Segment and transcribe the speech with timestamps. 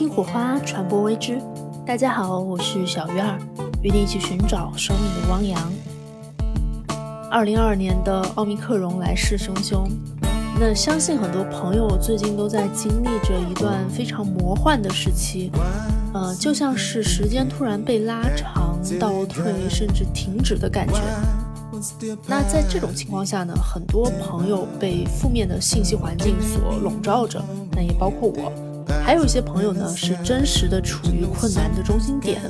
[0.00, 1.38] 听火花，传播未知。
[1.86, 3.38] 大家好，我是小鱼儿，
[3.82, 5.70] 与你一起寻找生命的汪洋。
[7.30, 9.86] 二零二二年的奥密克戎来势汹汹，
[10.58, 15.52] 那相信很多朋友最近都在经历着一段非常魔幻的时期，
[16.14, 20.94] 呃，就像是时间突然被拉长、倒退，甚至停止的感觉。
[22.26, 28.50] 那在这种情况下呢，很多朋友被负面的信息环境所笼罩着，那也包括我。
[29.04, 32.40] 还有一些朋友呢，是真实的处于困难的中心点，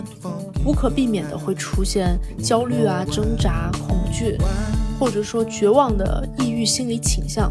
[0.64, 4.36] 无可避免的会出现焦虑啊、挣扎、恐惧，
[4.98, 7.50] 或者说绝望的抑郁心理倾向。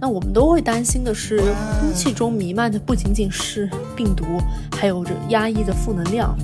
[0.00, 1.38] 那我们都会担心的是，
[1.80, 4.24] 空气中弥漫的不仅仅是病毒，
[4.72, 6.36] 还有着压抑的负能量。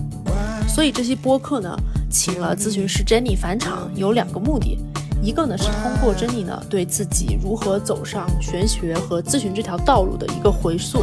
[0.69, 1.77] 所以这期播客呢。
[2.15, 4.79] 请了咨询师 Jenny 返场有两个目的，
[5.23, 11.03] 一个呢是通过 Jenny 呢对自己如何走上玄学和咨询这条道路的一个回溯，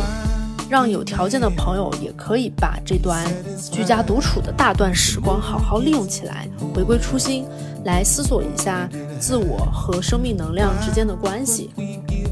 [0.69, 3.25] 让有条件的朋友也可以把这段
[3.71, 7.45] 居家独处的大段时光好好利用起来，回归初心，
[7.85, 8.87] 来思索一下
[9.19, 11.71] 自我和生命能量之间的关系。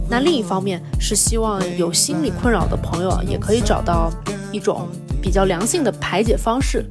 [0.10, 4.12] 那另一方面是希望有心理困扰的朋友，也可以找到
[4.52, 4.88] 一种。
[5.20, 6.86] 比较良性的排解方式，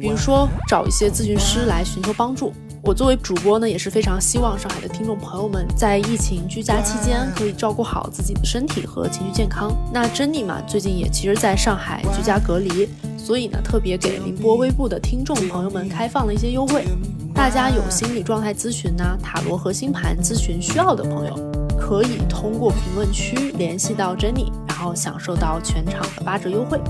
[0.00, 2.52] 比如说找一些咨询师来寻求帮助。
[2.82, 9.70] 我作为主播呢，也是非常希望上海的听众朋友们在疫情居家期间可以照顾好自己的身体和情绪健康。
[9.92, 16.86] 那珍妮嘛，最近也其实在上海居家隔离，所以呢，特别给宁波微步的听众朋友们开放了一些优惠。
[17.34, 26.80] 大家有心理状态咨询呐、塔罗和星盘咨询需要的朋友，可以通过评论区联系到珍妮，然后享受到全场的八折优惠。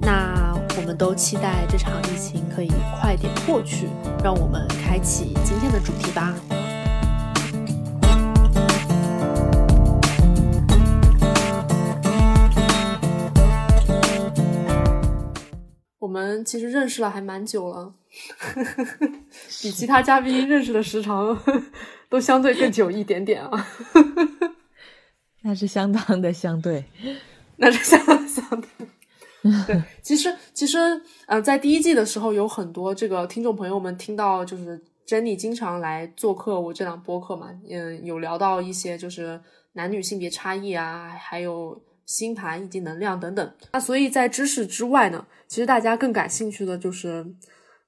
[0.00, 0.39] 那
[0.80, 3.86] 我们都期待这场疫情可以快点过去，
[4.24, 6.34] 让我们开启今天的主题吧。
[15.98, 17.92] 我们其实认识了还蛮久了，
[19.62, 21.38] 比其他嘉宾认识的时长
[22.08, 23.68] 都相对更久一点点啊。
[25.44, 26.86] 那是相当的相对，
[27.56, 28.68] 那是相当相对。
[29.66, 30.78] 对，其实其实，
[31.26, 39.40] 呃，在第一季的时候，有很多这个听众朋友们听到，就是 Jenny 经常来做客我这档播客嘛，嗯，有聊到一些就是
[39.72, 43.50] 男女性别差异啊，还有星盘以及能量等等。
[43.72, 47.24] 那所以在知识之外呢，其实大家更感兴趣的就是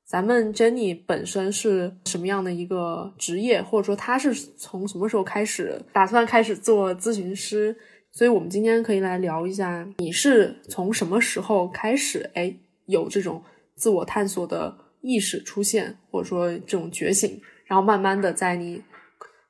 [0.07, 7.77] 咱们 Jenny 本身是什么样的一个职业，或者说她是从什么时候开始打算开始做咨询师。
[8.15, 13.43] 所以，我们今天可以来聊一下，你是从什么时候开始，哎，有这种
[13.75, 18.83] 自我探索的意识出现，或者说这种觉醒，然后慢慢的在你，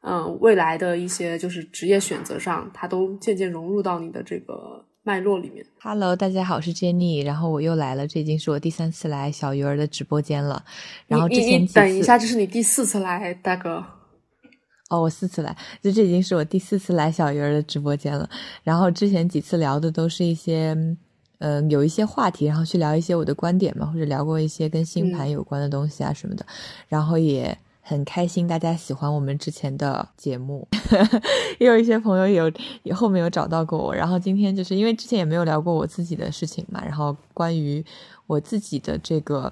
[0.02, 5.66] 嗯，未来的一些就是职业选择上，它都渐渐融入到你的这个脉络里面。
[5.80, 10.64] Hello，大家好，我是 Jenny，然后我又来了，这已经是我第三次来小鱼儿的直播间了。
[11.08, 13.84] 然后之前等一下，这是你第四次来，大哥。
[14.92, 18.28] 哦，我四次来，就这已经是我第四次来小鱼儿的直播间了。
[18.62, 20.76] 然后之前几次聊的都是一些，
[21.38, 26.44] 嗯，有一些话题，然后去聊一些我的观点嘛，或者聊过一些跟星盘有关的东西啊什么的。
[26.88, 30.68] 然后也很开心，大家喜欢我们之前的节目，
[31.58, 33.94] 也有一些朋友有也后面有找到过我。
[33.94, 37.82] 然后今天就是因为之前也没有聊过我自己的事情嘛，然后关于
[38.26, 39.50] 我自己的这个，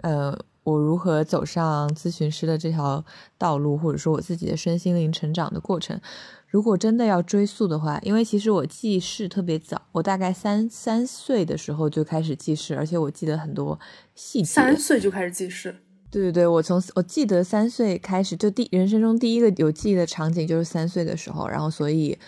[0.00, 0.34] 呃。
[0.62, 3.04] 我如何走上咨询师的这条
[3.38, 6.00] 道路，或者说我自己的身心灵成长的过程？
[6.46, 13.78] 如果真的要追溯的话，因为其实我记事特别早，我大概三三岁的时候就开始记事，而且我记得很多
[14.14, 14.46] 细节。
[14.46, 15.76] 三岁就开始记事？
[16.10, 22.18] 对对对，我从我记得三岁开始，就第人生中第一个有记忆的场景就是三岁的时候，然后所以。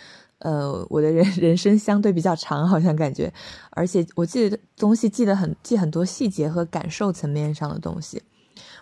[0.43, 3.33] 呃，我的人 人生相对比较长，好像感觉，
[3.71, 8.23] 而且我记得东西记得很记很多细节和感受层面上的东西。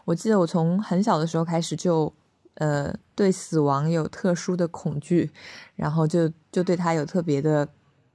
[0.06, 2.12] 我记得我从很小的时候开始就，
[2.54, 5.30] 呃，对死亡有特殊的恐惧，
[5.76, 7.68] 然后就就对他有特别的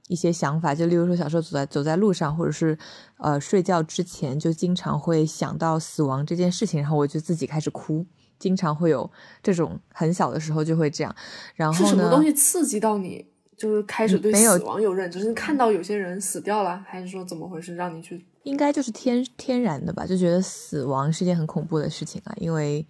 [0.08, 0.74] 一些想法。
[0.74, 2.76] 就例如说，小时候走在走在路上，或者是
[3.18, 8.04] 呃睡觉之前，就经常会想到死亡这件事情，然后我就自己开始哭，
[8.40, 9.08] 经常会有
[9.40, 11.14] 这种很小的时候就会这样。
[11.54, 13.28] 然后是什么东西刺激到你？
[13.56, 18.24] 就是开始对死亡有认知，是看到有些人死掉了，还是说怎么回事让你去？
[18.42, 22.34] 应该就是天天然的吧，就觉得死亡是件很恐怖的事情啊。
[22.38, 22.86] 因为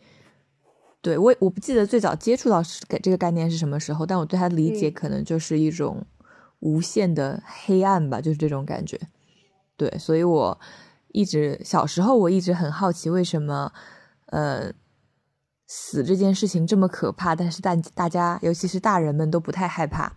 [1.00, 6.04] 对我我不记得最早接触到给这个概念是什么时候，但我对它的理解可能就是一种
[6.58, 9.00] 无限的黑暗吧，就是这种感觉。
[9.76, 10.58] 对，所以我
[11.12, 13.72] 一直小时候我一直很好奇，为什么
[14.26, 14.72] 呃
[15.66, 20.12] 死这件事情这么可怕，但是大大家尤其是大人们都不太害怕。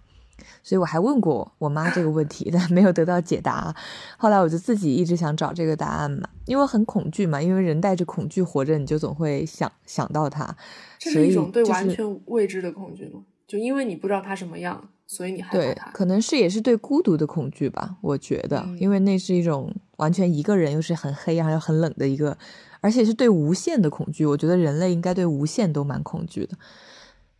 [0.64, 3.74] 所以我还问过我妈这个问题，但没有得到解答。
[4.18, 10.56] 后来我就自己一直想找这个答案嘛，因为很恐惧嘛，因为人带着恐惧活着，你就总会想想到它。
[10.98, 13.22] 这是一种对完全未知的恐惧吗？
[13.48, 15.92] 就因为你不知道它什么样，所以你害怕它。
[15.92, 22.38] 可能是也是对孤独的恐惧吧，我觉得，因为那是一种完全一个人又是很黑然后又很冷的一个，
[22.82, 24.26] 而且是对无限的恐惧。
[24.26, 26.56] 我觉得人类应该对无限都蛮恐惧的，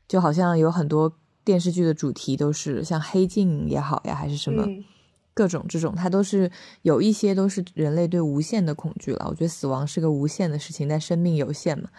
[0.08, 1.14] 就好像有很多。
[1.44, 4.68] 电视剧的主题都是像黑镜也好呀，还是什么
[5.34, 6.52] 各种这种，它都是
[6.82, 9.26] 有一些都是人类对无限的恐惧了。
[9.30, 11.90] 我觉得死亡是个无限的事情，但生命有限嘛。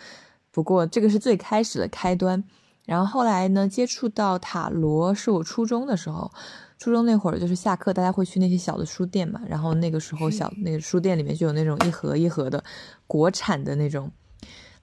[0.51, 2.45] 不过这个是最开始的开端，
[2.85, 6.31] 然后后来呢，接触到塔罗是我初中的时候，
[6.79, 12.63] 初中那会儿就是下课大家会去那些小的书店嘛，然后那个时候小那个书店里面就有那种一盒一盒的
[13.07, 14.11] 国产的那种。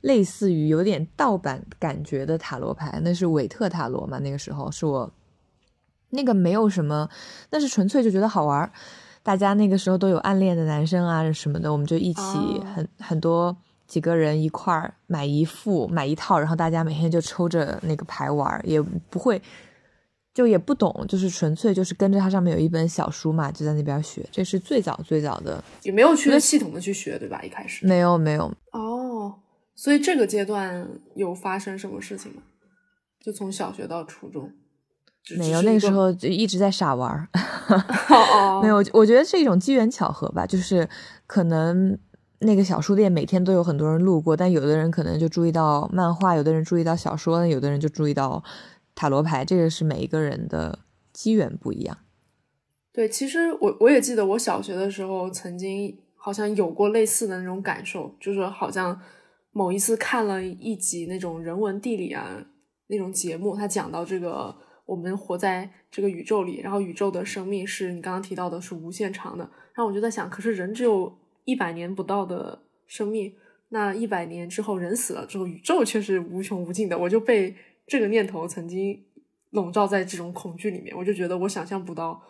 [0.01, 4.19] 类似于有点盗版感觉的塔罗牌，那是韦特塔罗嘛？
[4.19, 5.11] 那个时候是我
[6.11, 7.09] 那个没有什么，
[7.49, 8.71] 那是纯粹就觉得好玩。
[9.23, 12.21] 大家那个时候都有暗恋的男生啊什么的，我们就一起
[12.73, 13.53] 很很多
[13.85, 19.41] 几个人一块儿买一副买一套，然后大家每天就抽着那个牌玩，也不会
[20.33, 24.25] 就也不懂，就是纯粹就是跟着它上面有一本小书嘛，就在那边学。
[24.31, 27.41] 这是最早最早的，也没有去系统的去学，对吧？
[27.43, 28.86] 一开始没有没有哦。
[29.77, 32.41] 所以这个阶段有发生什么事情吗？
[33.21, 34.51] 就从小学到初中，
[35.37, 37.29] 没有那个时候就一直在傻玩儿。
[38.63, 40.47] 没有，我觉得是一种机缘巧合吧。
[40.47, 40.89] 就是
[41.27, 41.95] 可能
[42.39, 48.43] 那个小书店每天都有很多人路过，但有的人可能就注意到漫画，有的人注意到小说，有的人就注意到
[48.95, 49.45] 塔罗牌。
[49.45, 50.79] 这个是每一个人的
[51.13, 51.97] 机缘不一样。
[52.91, 58.99] 对，其实我我也记得我小学的时候曾经好像有过类似的那种感受，就是好像。
[59.57, 62.45] 某一次看了一集那种人文地理啊
[62.85, 64.55] 那种节目，他讲到这个
[64.85, 69.43] 我们活在这个宇宙里，然后宇宙的生命是你刚刚提到的是无限长的，
[69.73, 71.11] 然后我就在想，可是人只有
[71.45, 73.33] 一百年不到的生命，
[73.69, 77.55] 那一百年之后人死了之后，宇宙却是无穷无尽的，我就被
[77.87, 79.03] 这个念头曾经
[79.49, 82.21] 笼罩在这种恐惧里面，我就觉得我想象不到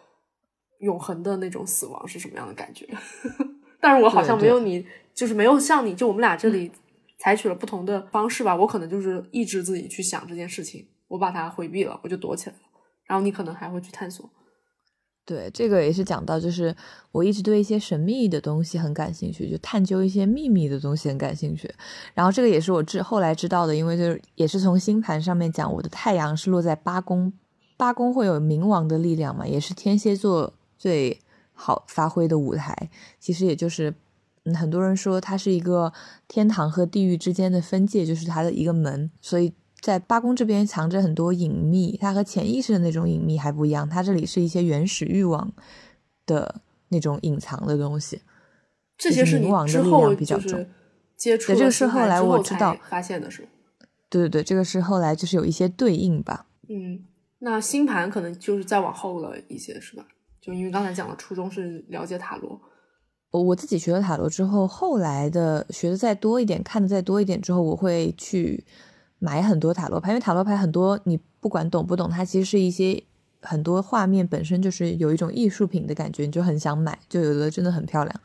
[0.80, 2.88] 永恒的那种死亡是什么样的感觉，
[3.82, 6.72] 但是我好像没有你，就是没有像你就我们俩这里。
[7.20, 12.62] 采取了不同的方式吧，我可能就是抑制自己去想这件事情，我把它回避了，我就躲起来了。
[13.06, 14.30] 然后你可能还会去探索。
[15.26, 16.74] 对，这个也是讲到，就是
[17.12, 21.74] 我一直对一些神秘的东西很感兴趣，就探究一些秘密的东西很感兴趣。
[22.14, 27.34] 然后这个也是我知后来知道的，因为就是也是从星盘上面讲，我的太阳是落在八宫，
[27.76, 31.20] 八宫会有冥王的力量嘛，也是天蝎座最
[31.54, 32.90] 好发挥的舞台。
[33.20, 33.94] 其实也就是。
[34.56, 35.92] 很多人说它是一个
[36.28, 39.10] 天堂和地狱之间的分界，就是它的一个门。
[39.22, 43.88] 所以在八宫这边藏着很多隐秘，它和潜意识的那种隐秘还不一样。
[43.88, 45.52] 它这里是一些原始欲望
[46.26, 48.22] 的那种隐藏的东西。
[48.98, 50.66] 这些是冥王的力量比较重。
[51.16, 53.48] 接触这个是后来我知道发现的是。
[54.10, 56.46] 对对对，这个是后来就是有一些对应吧。
[56.70, 57.04] 嗯，
[57.40, 60.06] 那星盘可能就是再往后了一些，是吧？
[60.40, 62.60] 就因为刚才讲了，初衷是了解塔罗。
[63.38, 68.64] 我我自己学了塔罗之后，后来的学的再多一点，看的再多一点之后，我会去
[69.20, 73.02] 买很多塔罗牌，因为塔罗牌很多，你不管懂不懂，它其实是一些
[73.42, 78.20] 很多画面本身就是有一种艺术品的感觉，你就很想买，就有的真的很漂亮，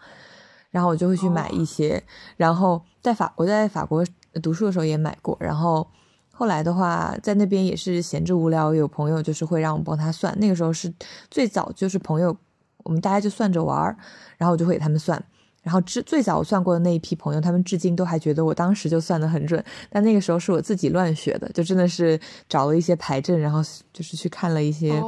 [0.71, 2.03] 然后我就会去买一些。
[2.37, 4.05] 然后在法我在法国
[4.43, 5.87] 读书的时候也买过，然后
[6.33, 10.93] 后来的话在那边也是闲着无聊，有朋友就是会让我帮他算，那个时候是
[11.31, 12.37] 最早就是朋友。
[12.85, 13.97] 我们大家就算着玩儿，
[14.37, 15.23] 然后我就会给他们算。
[15.63, 19.65] 然后至最早我算过的那一批朋友，他们至今都还觉得我当时就算的很准。
[19.89, 23.61] 但那个时候是我自己乱学的，就真的是找了一些牌阵，然后
[23.93, 25.01] 就是去看了一些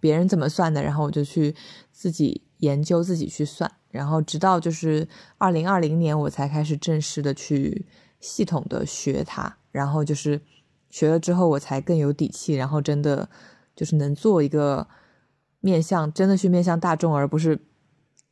[0.00, 1.54] 别人怎么算的，然后我就去
[1.92, 3.70] 自己研究，自己去算。
[3.92, 5.06] 然后直到就是
[5.38, 7.86] 二零二零年，我才开始正式的去
[8.18, 9.56] 系统的学它。
[9.70, 10.40] 然后就是
[10.90, 13.28] 学了之后，我才更有底气，然后真的
[13.76, 14.88] 就是能做一个。
[15.60, 17.58] 面向真的去面向大众，而不是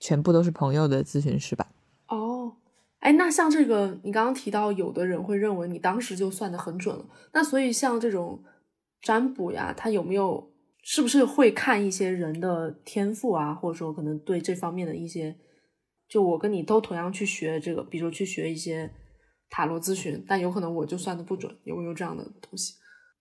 [0.00, 1.68] 全部都是朋友的咨询师吧？
[2.08, 2.56] 哦，
[3.00, 8.42] 哎，那像这个，你刚刚提到有的人会认为你当时就算的很准了，那所以像这种
[9.02, 15.36] 占卜呀，他有没有是不是会看一些人的天赋啊，或者说可能对这方面的一些，
[16.08, 18.90] 就我跟你都同样去学这个，比如去学一些
[19.50, 22.74] 塔罗咨询，但有可能我就算的不准，有没有这样的东西？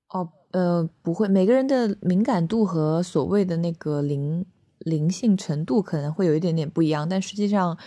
[0.10, 4.46] 哦，呃，不会，每个人的敏感度和所谓的那个灵
[4.80, 7.78] 灵性程度可能会有一点点不一样，但实际上，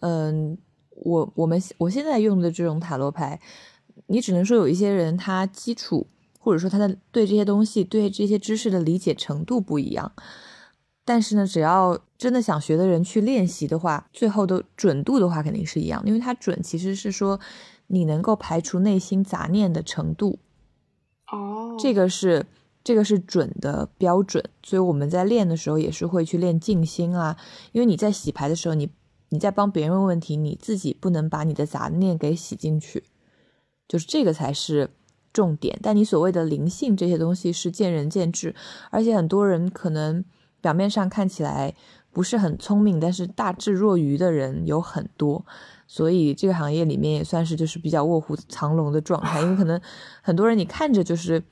[0.00, 0.58] 嗯，
[0.90, 3.40] 我我们我现在用的这种塔罗牌，
[4.06, 10.12] 你只能说有一些人他基础或者说他的对这些东西、对这些知识的理解程度不一样。
[11.04, 17.38] 但是呢，只要真的想学的人去练习的话，最后的准度的话肯定是一样，因为它准其实是说
[17.86, 20.38] 你能够排除内心杂念的程度。
[21.32, 22.44] 哦，这个是
[22.82, 27.36] 这个是准的标准，所以我们在练的时候也是会去练静心啊，
[27.72, 28.90] 因为你在洗牌的时候，你
[29.28, 33.04] 你在帮别人问问题，你自己不能把你的杂念给洗进去，
[33.86, 34.90] 就是这个才是
[35.32, 35.78] 重点。
[35.82, 38.54] 但你所谓的灵性这些东西是见仁见智，
[38.90, 40.24] 而且很多人可能
[40.60, 41.74] 表面上看起来
[42.12, 45.44] 不是很聪明，但是大智若愚的人有很多。
[45.86, 49.80] 所以这个行业里面也算是就是比较卧虎藏龙的状态，因为可能
[50.22, 51.42] 很多人你看着就是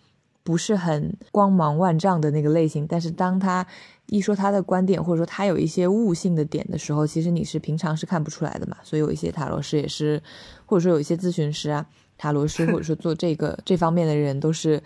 [0.44, 3.66] 不是很光芒万丈的那个类型，但是当他
[4.06, 8.76] 一说他的观点或者说他有一些悟性的点的时候，其实你是平常是看不出来的嘛。
[8.84, 10.22] 所以有一些塔罗师也是，
[10.64, 11.84] 或者说有一些咨询师啊、
[12.16, 14.80] 塔罗师或者说做这个这方面的人都是，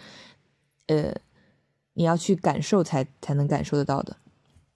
[0.86, 1.14] 呃，
[1.92, 4.16] 你要去感受才才能感受得到的。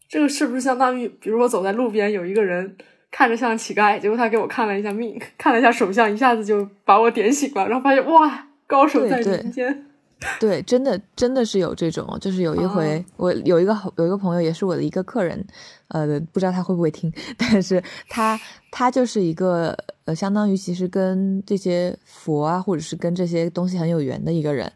[0.08, 2.76] 这个是不是相当于，比如我走在路边有一个人？
[3.08, 9.86] 看着像乞丐，结果他给我看了一下命，看了一下手相，一下子就把我点醒了，然后发现哇，高手在民间。
[10.38, 15.42] 对，真的真的是有这种，就是有一回，我有一个有一个朋友，也是我的一个客人，
[15.88, 18.38] 呃，不知道他会不会听， 但是他
[18.70, 24.70] 他就是一个呃，相当于其实跟这些佛啊，或者是跟这些东西很有缘的一个人。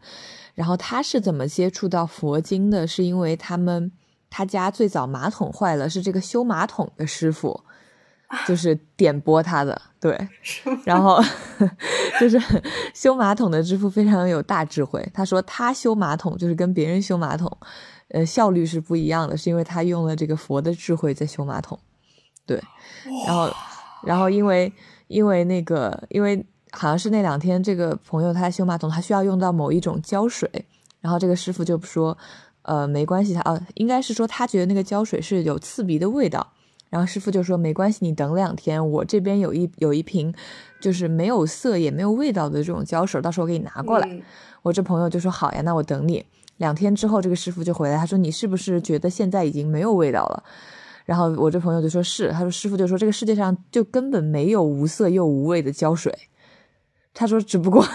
[0.55, 2.87] 然后他是怎么接触到佛经的？
[2.87, 3.91] 是因为他们
[4.31, 7.61] 他家最早马桶坏了，是这个修马桶的师傅。
[8.47, 10.17] 就是点拨他的，对，
[10.85, 11.21] 然后
[12.17, 12.39] 就是
[12.93, 15.05] 修马桶的师傅非常有大智慧。
[15.13, 17.51] 他说他修马桶就是跟别人修马桶，
[18.07, 21.77] 呃，效率是不一样的，是因为他用了这个佛的智慧在修马桶。
[22.45, 22.57] 对，
[23.27, 23.53] 然后，
[24.05, 24.71] 然后因为
[25.07, 30.49] 因为那个，因为好像是那两天这个朋友他修马桶，他需要用到某一种胶水，
[31.01, 32.17] 然后这个师傅就说，
[32.63, 36.53] 呃，没关系，他哦，应该是说他觉得那个胶水是有刺鼻的味道。
[36.89, 40.33] 然后师傅就说：“没关系，你等两天，我这边有一有一瓶，
[40.81, 44.21] 就是没有色也没有味道的这种胶水，到时候我给你拿过来。”
[44.61, 46.25] 我这朋友就说：“好呀，那我等你。”
[46.57, 50.43] 两天之后，这个师傅就回来，他说：“你是不是觉得现在已经没有味道了？”
[51.05, 56.13] 然后我这朋友就说：“是。”他说：“师傅就说这个世界上就根本没有无色又无味的胶水。”
[57.15, 57.85] 他说：“只不过，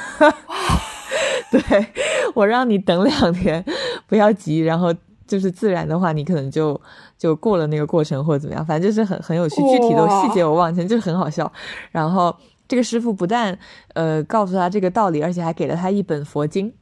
[1.53, 1.87] 对
[2.35, 3.63] 我让你等两天，
[4.07, 4.95] 不要急，然后。”
[5.27, 6.81] 就是自然的话，你可能就
[7.19, 9.57] 就过了那个过程或者怎么样，反正就是很很有趣。
[9.57, 11.53] 具体的细节我忘记，就是很好笑。
[11.91, 12.33] 然后
[12.69, 13.59] 这个师傅不但
[13.95, 16.73] 呃告诉他这个道理，而且还给了他一本佛经。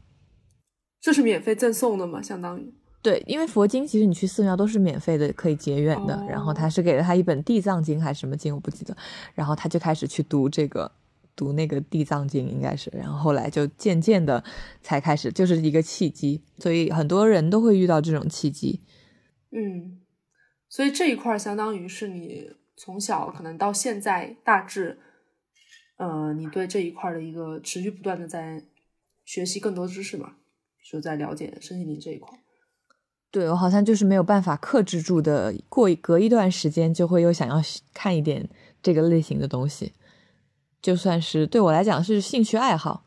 [1.01, 2.21] 这是免费赠送的吗？
[2.21, 6.23] 相当于对，因为佛经其实你去寺庙都是免费的，可以结缘的。
[6.29, 8.95] 然后他是给了他一本地藏经还是什么经，我不记得。
[9.33, 10.93] 然后他就开始去读这个。
[11.37, 14.43] 读那个地藏经应该是，然后后来就渐渐的
[14.83, 18.81] 才开始，就是一个契机，所以很多人都会遇到这种契机。
[19.51, 20.01] 嗯，
[20.69, 24.99] 所以这一块相当于是你从小可能到现在大致，
[25.97, 28.65] 呃，你对这一块的一个持续不断的在
[29.25, 30.35] 学习更多知识嘛，
[30.91, 32.39] 就在了解身心灵这一块。
[33.31, 37.57] 对我好像就是没有办法克制住的，过隔一段时间就会又想要
[37.93, 38.49] 看一点
[38.81, 39.93] 这个类型的东西。
[40.85, 43.07] 就算是对我来讲是兴趣爱好，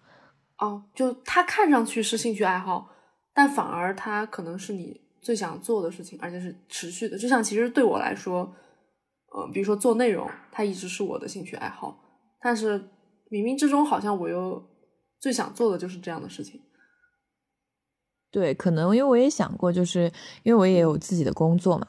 [0.58, 2.90] 哦，就它看上去是兴趣爱好，
[3.36, 7.16] 但反而它可能是你最想做的事情，而且是持续的。
[7.16, 8.52] 就像其实对我来说，
[9.32, 11.96] 呃，比如说做内容，它一直是我的兴趣爱好，
[12.42, 12.80] 但是
[13.30, 14.68] 冥冥之中好像我又
[15.20, 16.60] 最想做的就是这样的事情。
[18.32, 21.86] 对，可能因为我也想过，就是因为我也有自己的工作嘛。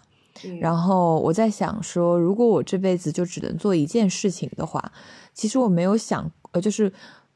[0.60, 4.92] 然后我在想说，如果我这辈子就只能做一件事情的话，
[5.38, 6.92] 其实我没有想，呃，就是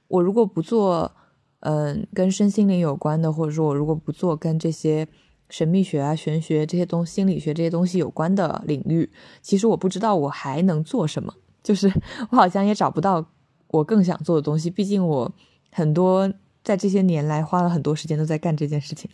[0.09, 1.13] 我如果不做，
[1.61, 5.07] 嗯，跟身心灵有关的，或者说我如果不做跟这些
[5.49, 9.09] 神秘学啊、玄学这些东、心理学这些东西有关的领域，
[9.41, 11.33] 其实我不知道我还能做什么。
[11.63, 11.89] 就是
[12.31, 13.25] 我好像也找不到
[13.69, 15.33] 我更想做的东西，毕竟我
[15.71, 16.29] 很多
[16.65, 19.09] 在这些年来花了很多时间都在干这件事情。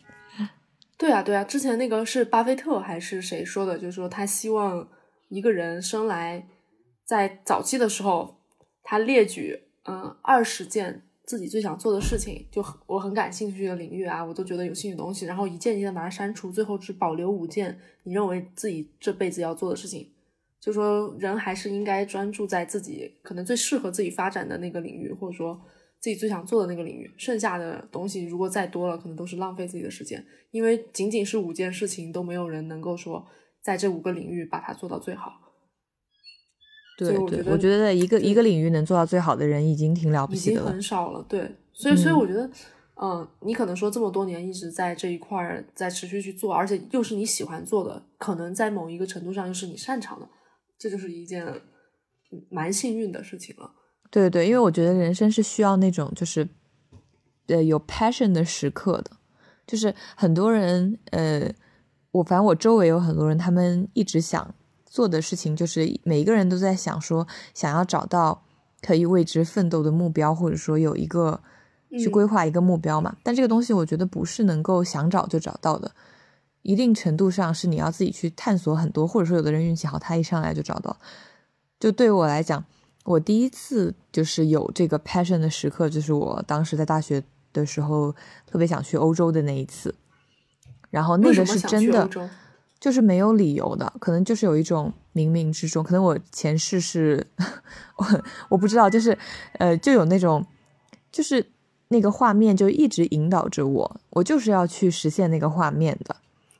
[0.97, 3.77] 对啊，对啊，之前那个是巴菲特还是谁说的？
[3.77, 4.89] 就是说他希望
[5.29, 6.49] 一个人生来
[7.05, 8.38] 在早期的时候，
[8.89, 20.09] 他列举嗯二十件自己最想做的事情，就我很感兴趣的领域啊，我都觉得有兴趣的东西，然后一件一件把它删除，最后只保留五件你认为自己这辈子要做的事情。
[20.59, 25.61] 就说人还是应该专注在自己可能最适合自己发展的那个领域，或者说。
[26.01, 30.25] 自己最想做的那个领域，剩下的东西如果再多了，可能都是浪费自己的时间。
[30.53, 33.27] 因为仅仅是五件事情，都没有人能够说
[33.61, 35.48] 在这五个领域把它做到最好。
[36.99, 41.25] 对对，我觉得一个一个领域能做到最好的人已经挺了不起的了，已经很少了。
[41.29, 42.51] 对，所以所以我觉得，
[43.01, 50.29] 嗯，你可能说这么多年一直在这一块儿在持续去做，而且又是你喜欢做的，可能在某一个程度上又是你擅长的，
[50.77, 51.47] 这就是一件
[52.51, 53.71] 蛮幸运的事情了。
[54.11, 56.49] 对对，因为我觉得人生是需要那种就是
[57.47, 59.13] 呃有 passion 的时刻的，
[59.69, 61.49] 就是很多人呃，
[62.11, 64.53] 我反正我周围有很多人，他们一直想
[64.99, 68.43] 做的事情，就是每一个人都在想说想要找到
[68.81, 71.41] 可以为之奋斗的目标，或者说有一个。
[71.91, 75.91] 去规划一个目标嘛，但这个东西我觉得不是能够想找就找到的，
[76.61, 80.95] 一定程度上是你要自己去探索很多，或者说有的人运气好，他一上来就找到。
[81.81, 82.63] 就对我来讲，
[83.05, 87.25] 我第一次就是有这个 passion 的时刻，就是我当时在大学
[87.55, 88.15] 的时候
[88.47, 89.95] 特别想去欧洲的那一次，
[90.91, 92.07] 然后那个是真的，
[92.81, 97.27] 就是没有理由的，可能就是有一种冥冥之中，可能我前世是
[97.97, 99.17] 我我不知道，就是
[99.59, 100.45] 呃，就有那种
[101.13, 101.45] 就是。
[101.91, 106.15] 那个画面就一直引导着我，我就是要去实现那个画面的，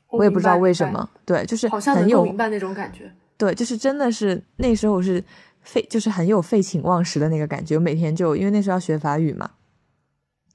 [0.07, 5.23] 我也不知道为什么，对，就是好像很有明白那种感觉，对，就是真的是那时候是
[5.61, 7.75] 废，就是很有废寝忘食的那个感觉。
[7.75, 9.51] 我每天就因为那时候要学法语嘛，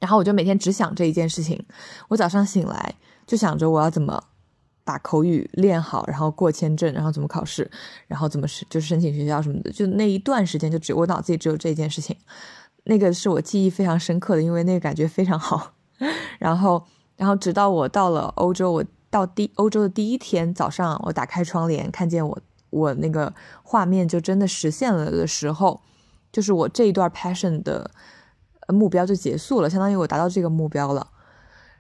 [0.01, 1.65] 然后我就每天只想这一件事情。
[2.09, 2.97] 我早上醒来
[3.29, 4.25] 就想着我要怎么
[4.85, 7.71] 把口语练好，然后过签证，然后怎么考试，
[8.07, 9.73] 然后怎么是就是申请学校什么的。
[9.73, 12.15] 就那一段时间，就只我脑子里只有这件事情。
[12.85, 15.73] 那个是我记忆非常深刻的，因为那个感觉非常好。
[16.39, 16.85] 然后，
[17.17, 22.39] 然后直到我到了欧洲，我到第欧洲的第一天早上，我打开窗帘，看见我
[22.69, 25.81] 我那个画面就真的实现了的时候，
[26.31, 27.91] 就是我这一段 passion 的
[28.69, 31.07] 目标就结束了，相当于我达到这个目标了。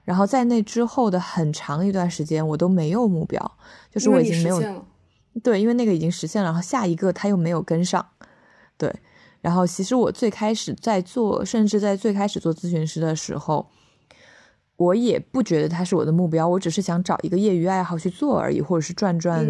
[0.04, 3.58] 然后在那之后的很长一段时间，我都没有目标，
[3.90, 4.84] 就是我已经没有
[5.42, 8.06] 对，因为那个已经实现了，然后下一个他又没有跟上，
[8.76, 8.94] 对。
[9.40, 13.68] 然后，其实我最开始在做，甚至在最开始做咨询师的时候，
[14.76, 19.46] 我也不觉得他是我的目标，我只是想找一个业余爱好去做而已，或者是赚赚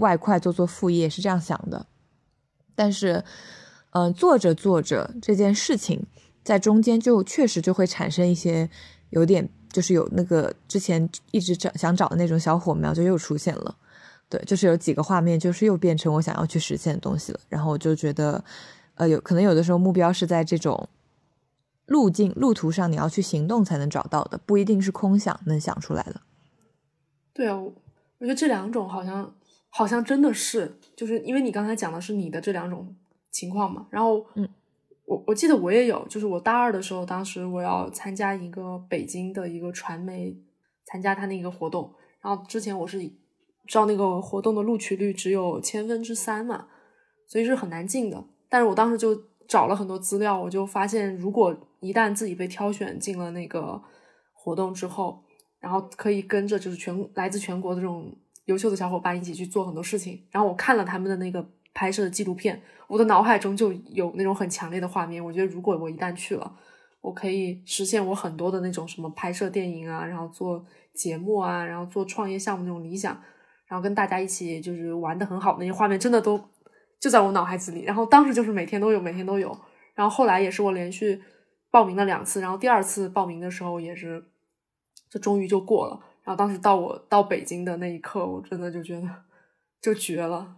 [0.00, 1.86] 外快，做做副业，是这样想的。
[2.74, 3.22] 但是，
[3.90, 6.04] 嗯，做着做着这件事情，
[6.42, 8.68] 在中间就确实就会产生一些
[9.10, 13.76] 有点，就是有那个之前一直找想找的那种小火苗就又出现了，
[14.30, 18.42] 对，就是有几个画面，就是又变成我想要去实现的东西了，然后我就觉得。
[18.98, 20.88] 呃，有可能有的时候目标是在这种
[21.84, 26.22] 路径路途上，你要去行动才能找到的，不一定是空想能想出来的。
[27.34, 27.74] 对啊，我
[28.20, 29.34] 觉得这两种好像
[29.68, 32.96] 好像真的是，就是因为你刚才讲的是你的这两种
[33.30, 33.86] 情况嘛。
[33.90, 34.48] 然后，嗯，
[35.06, 40.36] 我我记得我也有，就是我大二的时候，当时我要参加一个北京的一个传媒，
[40.84, 41.94] 参加他那个活动。
[42.20, 43.00] 然后之前我是
[43.66, 46.66] 知道那个活动的录取率只有千分之三嘛，
[47.28, 48.24] 所以是很难进的。
[48.48, 49.16] 但是我当时就
[49.48, 53.80] 找了很多资料，我就发现，如果一旦自己被挑选进了那个
[54.32, 55.22] 活动之后，
[55.60, 58.12] 然后可以跟着就是全来自全国的这种
[58.46, 60.20] 优秀的小伙伴一起去做很多事情。
[60.32, 62.58] 然后我看了他们的那个拍摄的纪录片，
[62.88, 65.22] 我的脑海中就有那种很强烈的画面。
[65.22, 66.56] 我觉得如果我一旦去了，
[67.02, 73.12] 我可以实现我很多的那种什么拍摄电影啊，然后做节目啊，然后做创业项目那种理想，
[73.66, 76.40] 然后跟大家一起就是玩的很好的那些画面，真的都。
[76.98, 79.54] 就在我脑海子里，然后当时就是每天都有，每天都有。
[79.94, 81.22] 然后后来也是我连续
[81.70, 84.24] 报名了两次，然后第二次报名的时候也是，
[85.10, 86.00] 就终于就过了。
[86.24, 89.06] 然后当时到我到北京的那一刻，我真的就觉得
[89.82, 90.56] 就绝了，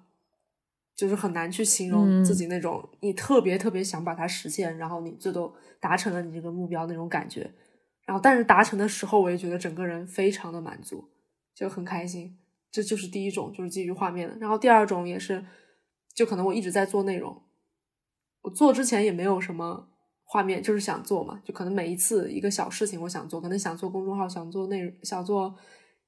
[0.99, 7.51] 就是很难去形容自己那种你特别特别想把它实现，然后你最后达成了你这个目标那种感觉。
[8.05, 11.09] 然后但是达成的时候，我也觉得整个人非常的满足，
[11.55, 12.37] 就很开心。
[12.73, 14.37] 这就是第一种，就是基于画面的。
[14.39, 15.47] 然后第二种也是。
[16.15, 17.41] 就可能我一直在做内容，
[18.43, 19.89] 我做之前也没有什么
[20.25, 21.41] 画面，就是想做嘛。
[21.45, 25.55] 就可能每一次一个小事情，我想做，可能想做公众号，想做内容，想做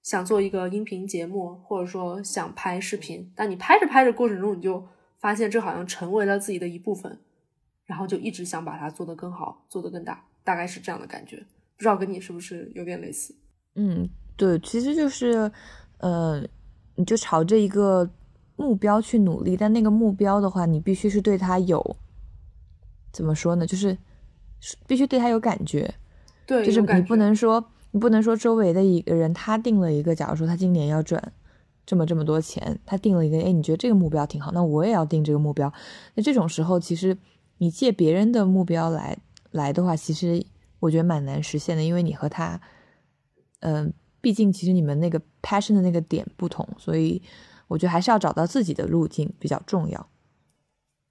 [0.03, 3.33] 想做一个音频节目，或者说想拍视频。
[3.35, 4.87] 但你拍着拍着过程中，你就
[5.19, 7.19] 发现这好像成为了自己的一部分，
[7.85, 11.37] 然后就一直想把它做得更好，做得更大，大概是这样的感觉。
[11.37, 13.35] 不知道跟你是不是有点类似？
[13.75, 15.51] 嗯，对，其实就是，
[15.99, 16.43] 呃，
[16.97, 18.11] 你就朝着一个。
[18.57, 21.97] 目标去努力，但那个目标的话，你必须是对它有，
[23.11, 23.67] 怎么说呢？
[23.67, 23.97] 就是
[24.87, 25.95] 必须对它有感觉。
[26.47, 31.33] 对，就是你不能说，你不能说周围的一个人他定了一个，假如说他今年要赚
[31.85, 35.73] 这么这么多钱，他定了一个，哎，你觉得这个目标挺好，那我也要定这个目标。
[36.15, 37.17] 那这种时候，其实
[37.59, 39.19] 你借别人的目标来
[39.51, 40.45] 来的话，其实
[40.79, 42.61] 我觉得蛮难实现的，因为你和他，
[43.61, 47.23] 嗯，毕竟其实你们那个 passion 的那个点不同，所以。
[47.71, 50.09] 我觉得还是要找到自己的路径比较重要。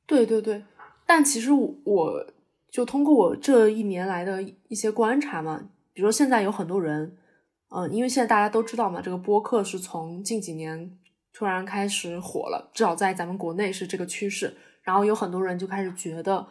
[0.06, 0.66] 对对对，
[1.08, 2.26] 但其实我
[2.70, 7.18] 就通过我这一年来的一些观察嘛，比如说现在有很多人，
[7.76, 10.98] 嗯，因为现在大家都知道嘛，这个播客是从近几年
[11.34, 14.56] 突然开始火了，至少在咱们国内是这个趋势。
[14.82, 16.48] 然后有很多人就开始觉得，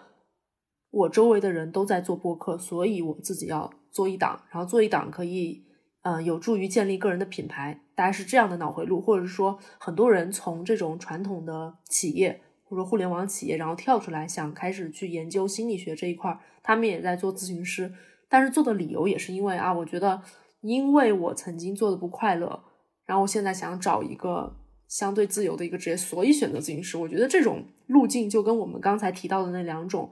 [0.91, 5.65] 我周围的人都在做播客，所以我自己要做一档，然后做一档可以，
[6.03, 7.81] 嗯，有助于建立个人的品牌。
[7.95, 16.39] 大概是这样的脑回路，或者是说，很多人从这种传统的企业或者互联网企业，然后跳出来，想开始去研究心理学这一块。
[16.63, 17.91] 他们也在做咨询师，
[18.29, 20.23] 但是做的理由也是因为啊，我觉得
[20.61, 22.63] 因为我曾经做的不快乐，
[23.07, 24.55] 然后我现在想找一个
[24.87, 26.97] 相对自由的一个职业，所以选择咨询师。
[26.97, 30.11] 我觉得这种路径就跟我们刚才提到的那两种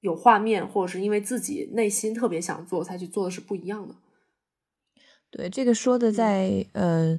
[0.00, 3.94] 有画面，或者是因为自己内心特别想做才去做的是不一样的。
[5.30, 7.18] 对这个说的再呃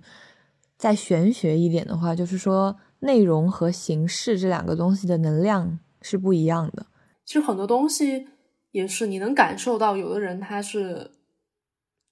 [0.77, 6.85] 再玄学一点的话，就是说内容和形式这两个东西的能量是不一样的。
[7.25, 8.27] 其实很多东西
[8.71, 11.11] 也是你能感受到，有的人他是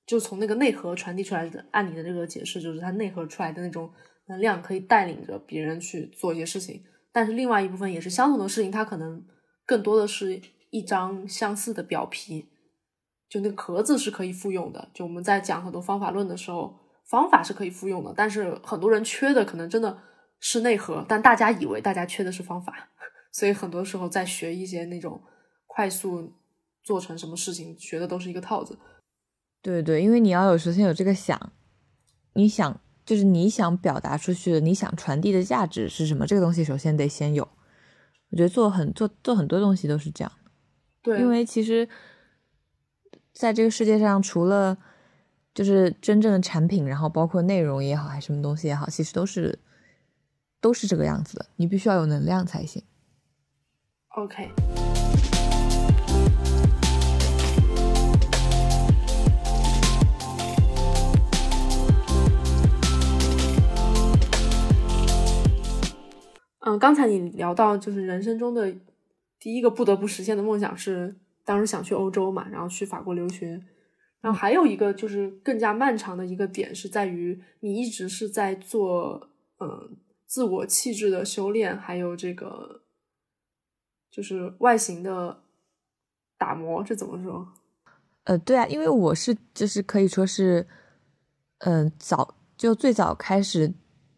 [0.05, 1.65] 就从那个内核传递出来的。
[1.71, 3.91] 按你的这个解释，就是他内核出来的那种
[4.27, 6.83] 能量可以带领着别人去做一些事情。
[7.11, 9.25] 但是另外一部分也是相同的事情，它可能
[9.65, 12.49] 更多的是一张相似的表皮。
[13.27, 14.89] 就那个壳子是可以复用的。
[14.93, 16.77] 就我们在讲很多方法论的时候，
[17.09, 19.97] 方法是可以复用的，但是很多人缺的可能真的
[20.39, 22.89] 是内核，但大家以为大家缺的是方法，
[23.33, 25.21] 所以很多时候在学一些那种
[25.65, 26.33] 快速
[26.85, 28.79] 做成什么事情，学的都是一个套子。
[29.61, 31.51] 对对，因为你要有首先有这个想，
[32.35, 36.25] 你想就是你想表达出去的，你想传递的价值是什么？
[36.25, 37.45] 这个东西首先得先有。
[38.29, 40.31] 我觉得做很做做很多东西都是这样。
[41.01, 41.89] 对，因为其实。
[43.37, 44.77] 在这个世界上，除了
[45.53, 49.59] 就是真正的产品，然后包括内容也好，还是什么东西也好，其实都是
[50.61, 51.45] 都是这个样子的。
[51.57, 52.81] 你必须要有能量才行。
[54.15, 54.84] OK。
[66.65, 68.75] 嗯，刚才你聊到就是人生中的
[69.39, 71.15] 第一个不得不实现的梦想是。
[71.47, 73.63] 当时想去欧洲嘛，然后去法国留学，
[74.19, 82.81] 然后还有一个就是更加漫长的一个点是在于你一直是在做嗯自我气质的修炼，还有这个
[84.09, 85.43] 就是外形的
[86.35, 87.47] 打磨，这怎么说？
[88.23, 90.65] 呃，对啊，因为我是就是可以说是
[91.59, 93.71] 嗯早就最早开始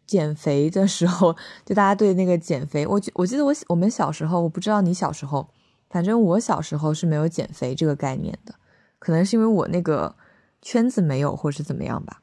[0.08, 5.48] 减肥的时候，就大家对那个减肥，我我记得我我们小时候，我不知道你小时候。
[5.90, 8.54] 反正我小时候是没有减肥这个概念的，
[8.98, 10.14] 可能是因为我那个
[10.60, 12.20] 圈子没有，或是怎么样吧。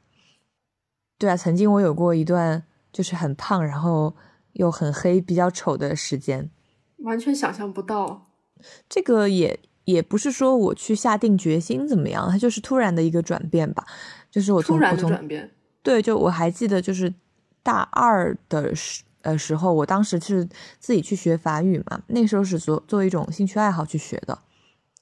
[1.18, 4.14] 对啊，曾经我有过一段就是很胖，然后
[4.52, 6.48] 又很黑、比较丑的时间，
[6.98, 8.28] 完全想象不到。
[8.88, 13.84] 这个也也不是说我去下定决心怎么样，它就是突然的一个转变吧。
[14.30, 15.50] 就是我从突然的转变，
[15.82, 17.12] 对，就我还记得，就是
[17.66, 19.02] 大二的时。
[19.22, 20.48] 呃时候，我当时是
[20.78, 24.38] 自己去学法语嘛，那时候是做作为一种兴趣爱好去学的，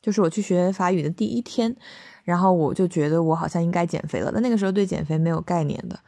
[0.01, 1.77] 就是我去学法语的第一天，
[2.23, 4.31] 然后我就觉得我好像应该减肥了。
[4.33, 6.01] 但那个时候对减肥没有概念的，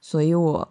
[0.00, 0.68] 所以我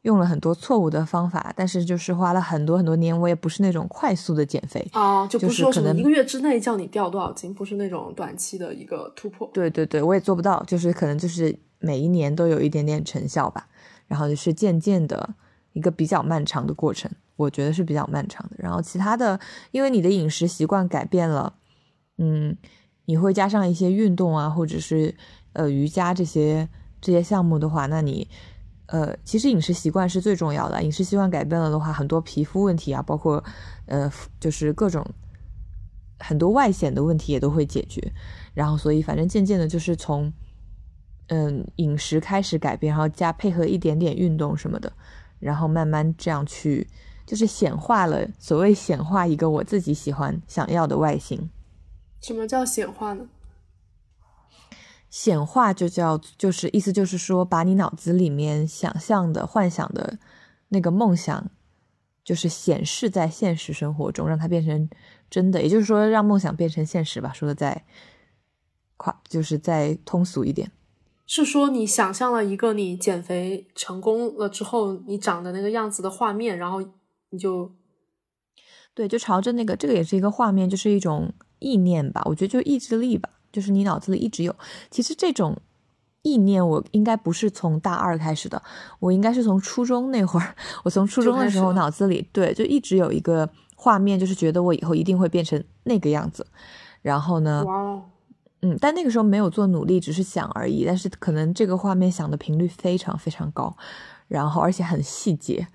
[0.00, 9.50] 用了很多错误的方法，但是就是花了很多很多年，我也不是那种快速的减肥啊，就不是说可能一个月之内叫你掉多少斤，不是那种短期的一个突破。
[9.52, 13.68] 对对对，我也做不到，就是可能就是每一年都有一点点成效吧，
[14.06, 15.34] 然后就是渐渐的。
[15.72, 18.56] 一个比较漫长的过程，我觉得是比较漫长的。
[18.58, 19.38] 然后其他的，
[19.72, 21.52] 因为你的饮食习惯改变了，
[22.16, 22.56] 嗯，
[23.04, 25.14] 你会加上一些运动啊，或者是
[25.52, 26.66] 呃瑜伽这些
[26.98, 28.26] 这些项目的话，那你
[28.86, 30.82] 呃，其实饮食习惯是最重要的。
[30.82, 33.44] 饮食习惯改变了的话，很多皮肤问题啊，包括
[33.84, 35.06] 呃，就是各种
[36.18, 38.00] 很多外显的问题也都会解决。
[38.54, 40.32] 然后，所以反正渐渐的，就是从
[41.28, 44.92] 嗯饮食开始改变，然后加配合一点点运动什么的。
[45.38, 46.88] 然后慢慢这样去，
[47.26, 48.26] 就是显化了。
[48.38, 51.50] 所谓显化一个我自己喜欢、想要的外形。
[52.22, 53.28] 什么叫显化呢？
[55.10, 60.18] 显化就叫就是意思就是说，把你脑子里面想象的、幻想的
[60.70, 61.50] 那个梦想，
[62.24, 64.88] 就是显示在现实生活中，让它变成
[65.28, 65.62] 真的。
[65.62, 67.30] 也就是说，让梦想变成现实吧。
[67.34, 67.84] 说的再
[68.96, 70.70] 夸，就是再通俗一点。
[71.26, 76.80] 是说你想象了一个你减肥成功了之后你长的那个样子的画面，然后
[77.30, 77.72] 你就
[78.94, 82.22] 对，就朝着那个，这个也是一个画面，就是一种意念吧。
[82.26, 84.54] 我觉得就意志力吧，就是你脑子里一直有。
[84.90, 85.56] 其实这种
[86.22, 88.62] 意念我应该不是从大二开始的，
[89.00, 90.54] 我应该是从初中那会儿。
[90.84, 96.46] 我从初中的时候脑子里对，就一直有一个画面，就是觉得我以后一定会变成那个样子。
[97.02, 97.64] 然后呢？
[98.66, 100.84] 嗯，但那个时候没有做努力，只是想而已。
[100.84, 103.76] 但是可能这个画面想的频率非常非常高，
[104.28, 105.66] 然后而且很细节。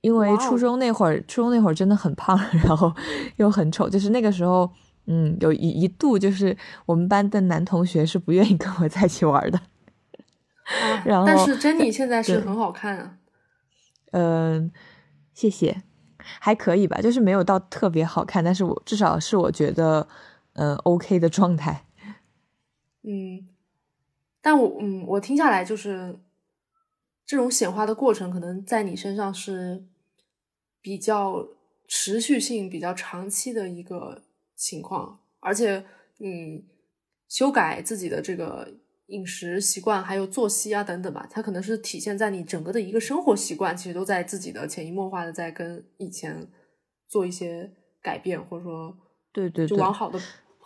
[0.00, 2.94] 因为初中那会儿，初中那会儿真的很胖， 然后
[3.36, 4.70] 又很丑，就是那个时候，
[5.06, 6.56] 嗯，有一一度就是
[6.86, 9.60] 我们班的男同学是不愿意跟我在一起玩的。
[11.04, 13.16] 然后，但是珍妮现在是很好看啊。
[14.12, 14.70] 嗯，
[15.34, 15.82] 谢谢，
[16.18, 20.06] 还可以吧，就是没有到特别好看，但是我至少是我觉得，
[20.52, 21.84] 嗯，OK 的状态。
[23.08, 23.48] 嗯，
[24.42, 26.18] 但我嗯，我听下来就是
[27.24, 29.84] 这种显化的过程，可能在你身上是
[30.82, 31.48] 比较
[31.86, 34.22] 持续性、比较长期的一个
[34.54, 35.84] 情况，而且
[36.18, 36.66] 你
[37.28, 38.76] 修改自己的这个。
[39.08, 46.46] 饮食习惯还有作息啊等等吧，它可能是体现在你整个的一个生活习惯，其实都在自己的潜移默化的在跟以前
[47.08, 48.94] 做一些改变，或者说
[49.32, 50.20] 对对，就往好的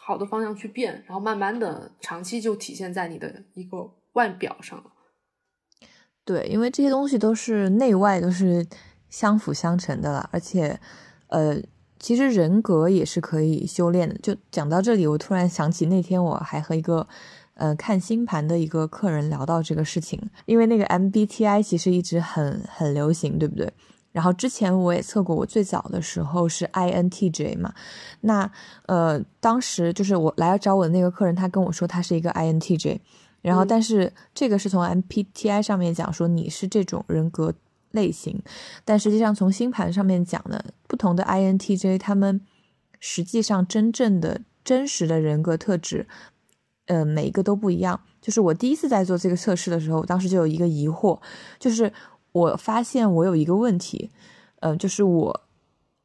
[0.04, 4.84] 好的方向去变，然后慢慢的长期就体现在你的一个外表上了。
[6.24, 8.66] 对，因为这些东西都是内外都是
[9.08, 10.80] 相辅相成的了，而且
[11.28, 11.56] 呃，
[12.00, 14.16] 其实人格也是可以修炼的。
[14.18, 17.06] 就讲到这里，我突然想起那天我还和一个。
[17.54, 23.70] 呃，看星盘的一个客人聊到这个事情，因为那个 MBTI 其实一直很很流行，对不对？
[24.12, 27.72] 然后之前我也测过，我最早的时候是 INTJ 嘛。
[28.20, 28.50] 那
[28.86, 33.00] 呃，当时就是我来找我的那个客人，他跟我说他是一个 INTJ，
[33.40, 37.54] 然后但是这个是从 MBTI 上面讲说你是这种人格
[37.90, 38.42] 类型，
[38.84, 42.40] 但实际上从星盘上面讲呢，不同的 INTJ 他们
[43.00, 46.06] 实际上真正的真实的人格特质。
[46.86, 47.98] 呃，每一个都不一样。
[48.20, 51.18] 就是我第一次在做这个测试的时候，当时就有一个疑惑，
[51.58, 51.90] 就是
[52.32, 54.10] 我发现我有一个问题，
[54.60, 55.40] 呃，就是我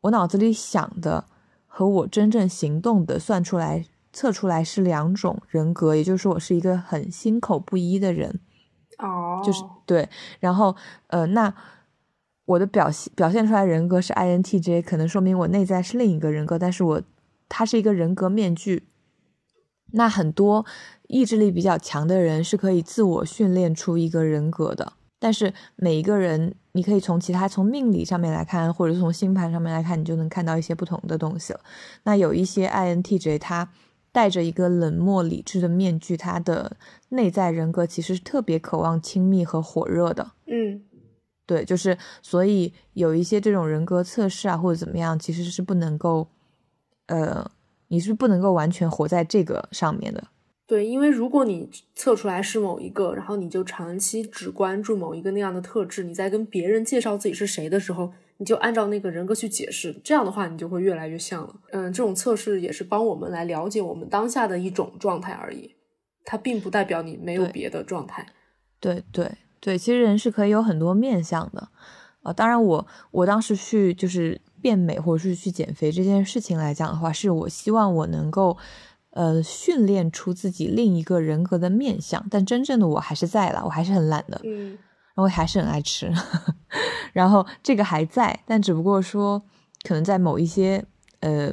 [0.02, 1.26] 我脑子里想的
[1.66, 8.40] 和我真正行动的算出来测出来是两种人格，也就是说我是一个很心口不一的人。
[9.00, 10.10] 哦，就是对。
[10.40, 10.76] 然后
[11.08, 11.54] 呃，那
[12.46, 17.02] 我的表现表现出来人格是 INTJ，可能说明我内在是另一个人格，但是我
[17.48, 18.88] 他是一个人格面具。
[19.92, 20.66] 那很多
[21.08, 31.60] 意志力比较强的人是可以自我训练出一个人格的，但是每一个人，你可以从其他从命理上面来看，或者是从星盘上面来看，你就能看到一些不同的东西了。
[32.04, 33.70] 那有一些 INTJ，他
[34.12, 36.78] 戴着一个冷漠理智的面具，他的
[37.10, 40.32] 内在人格其实是特别渴望亲密和火热的。
[40.46, 40.82] 嗯，
[41.46, 46.28] 对，就是所以有一些这种人格测试啊，或者怎么样，其实是不能够，
[47.08, 47.50] 呃。
[47.90, 50.22] 你是不能够完全活在这个上面的，
[50.68, 61.56] 对，因为如果你测出来是某一个，然后你就长期只关注某一个那样的特质，你在跟别人介绍自己是谁的时候，你就按照那个人格去解释，这样的话你就会越来越像了。
[61.72, 65.74] 嗯，这种测试也是帮我们来了解我们当下的一种状态而已，
[66.26, 68.28] 它并不代表你没有别的状态。
[68.82, 71.70] 对对对，其实人是可以有很多面相的，
[72.24, 74.42] 啊，当然我我当时去就是。
[74.60, 78.58] 变美或者是去减肥这件事情来讲的话，是我希望我能够，
[79.18, 82.24] 呃，训练出自己另一个人格的面相。
[82.30, 84.78] 但真正的我还是在了，我还是很懒的，嗯，
[85.16, 86.14] 然后还是很爱吃，
[87.14, 89.42] 然后这个还在，但只不过说，
[89.88, 90.86] 可能在某一些，
[91.22, 91.52] 呃，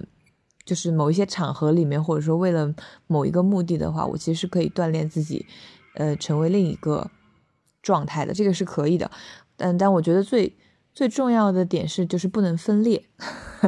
[0.66, 2.74] 就是某一些场合里面，或者说为了
[3.06, 5.46] 某一个目的的话，我其实是可以锻炼自己，
[5.94, 7.10] 呃，成为另一个
[7.80, 9.10] 状态的，这个是可以的。
[9.56, 10.54] 但但我觉得最。
[10.94, 13.04] 最重要的点是，就是不能分裂，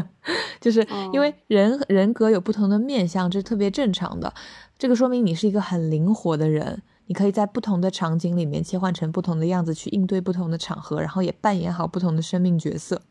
[0.61, 4.33] 就是因为人人格有不同的面相，这是特别正常的。
[4.79, 13.03] 这个说明你是一个很灵活的人，你可以在不同的场景里面切换成不同的样子去应对不同的场合，然后也扮演好不同的生命角色。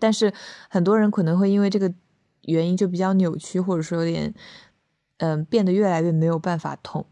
[0.00, 0.32] 但是
[0.68, 1.92] 很多人可能会因为这个
[2.42, 4.34] 原因就比较扭曲，或者说有点
[5.18, 7.06] 嗯变得越来越没有办法统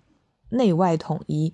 [0.48, 1.52] 内外统一。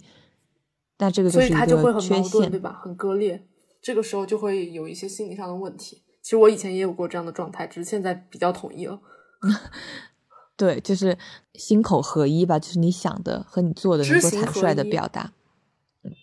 [0.99, 2.81] 那这个就是一个缺陷，对吧？
[2.83, 3.47] 很割裂。
[3.83, 6.03] 这个时候就会有一些心理上的问题。
[6.23, 9.01] 其实我以前也有过这样的状态，只是现在比较统一了。
[10.57, 11.19] 对，就是
[11.55, 15.33] 心口合一吧，就是你想的和你做的能够坦率的表达。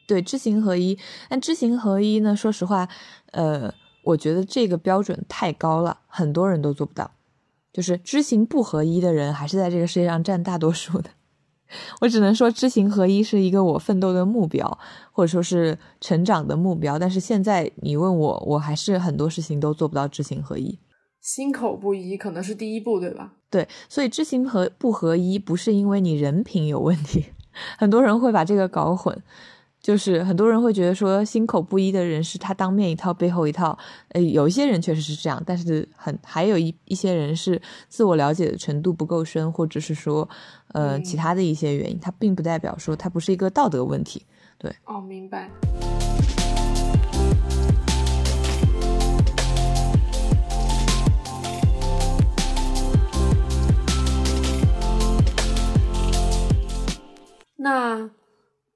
[0.08, 0.98] 对，知行合一。
[1.30, 2.34] 但知行合一呢？
[2.34, 2.88] 说实话，
[3.32, 7.12] 呃，我觉得这个标准太高了，很多人都做不到。
[7.74, 11.10] 就是知行不合一的人，还是在这个世界上占大多数的。
[12.02, 14.80] 我只能说，知行合一是一个我奋斗的目标，
[15.12, 16.98] 或者说是成长的目标。
[16.98, 20.80] 但是现在你问我，我还是很多事情都做不到知行合一。
[21.22, 23.34] 心口不一可能是第一步，对吧？
[23.50, 27.26] 对，所以知行合不合一不是因为你人品有问题，
[27.78, 29.22] 很多人会把这个搞混。
[29.82, 33.78] 就是很多人会觉得说心口不一的人是他当面一套背后一套，
[34.10, 40.28] 呃，有一些人确实是这样，但是很还有一一些人是自我了解的程度不够深，或者是说
[40.74, 44.26] 呃其他的一些原因，它并不代表说它不是一个道德问题。
[44.58, 45.50] 对，哦，明白。
[57.62, 58.10] 那，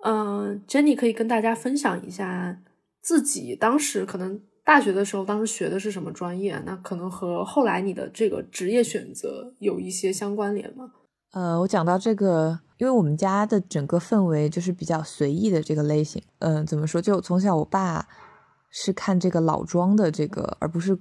[0.05, 2.57] 嗯，Jenny 可以跟大家分享一下
[3.01, 6.61] 自己当时可能大学的时候，当时学的是什么专业？
[6.65, 10.91] 那可能和后来你的这个职业选择有一些相关联吗？
[11.31, 16.21] 呃，我讲到这个，因为我们家的整个氛围就是比较随意的这个类型。
[16.39, 17.01] 嗯，怎么说？
[17.01, 18.07] 就从小我爸
[18.69, 20.97] 是看这个老庄的这个，而不是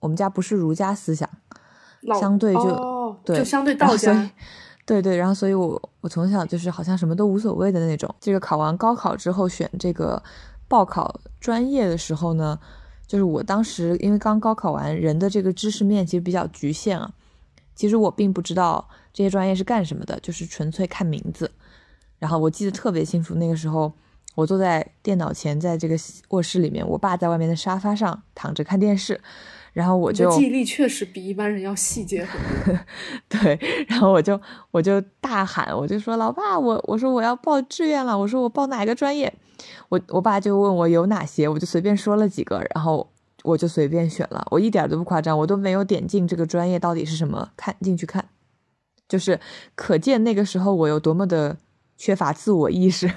[0.00, 1.28] 我们家不是儒家思想，
[2.18, 4.30] 相对就对，就相对道家。
[4.86, 8.14] 对对，然后所以，我我从小就是好像什么都无所谓的那种。
[8.20, 10.22] 这个考完高考之后选这个
[10.68, 12.56] 报考专业的时候呢，
[13.04, 17.12] 就是我当时因为刚高考完，人的这个知识面其实比较局限啊。
[17.74, 21.50] 其实我并不知道这些专业是干什么的，就是纯粹看名字。
[22.20, 23.92] 然后我记得特别清楚，那个时候
[24.36, 25.96] 我坐在电脑前，在这个
[26.28, 29.20] 卧室里面，我爸在外面的沙发上躺着看电视。
[29.76, 32.80] 然后我就记忆力确实比一般人要细节很多。
[33.28, 39.30] 对，然后我就我就大喊，我就说：“老爸，我我说我要报志愿了，我说我报哪个专业？”
[39.90, 43.06] 我我爸就问我有哪些，我就随便说了几个，然后
[43.42, 48.24] 我就随便选了，我一点都不夸张，我都没有点进这个专业到底是什么，看进去看，
[49.06, 49.38] 就是
[49.74, 51.58] 可见那个时候我有多么的
[51.98, 53.12] 缺乏自我意识。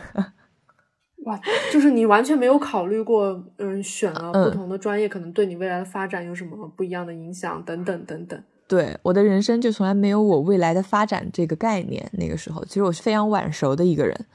[1.30, 1.40] 哇，
[1.72, 8.44] 就是你完全没有考虑过，嗯，选了不同的专业，可能对你未来的发展有什么不一样的影响，等等等等。
[8.68, 12.10] 对，我的人生就从来没有我未来的发展这个概念。
[12.14, 14.26] 那个时候，其实我是非常晚熟的一个人。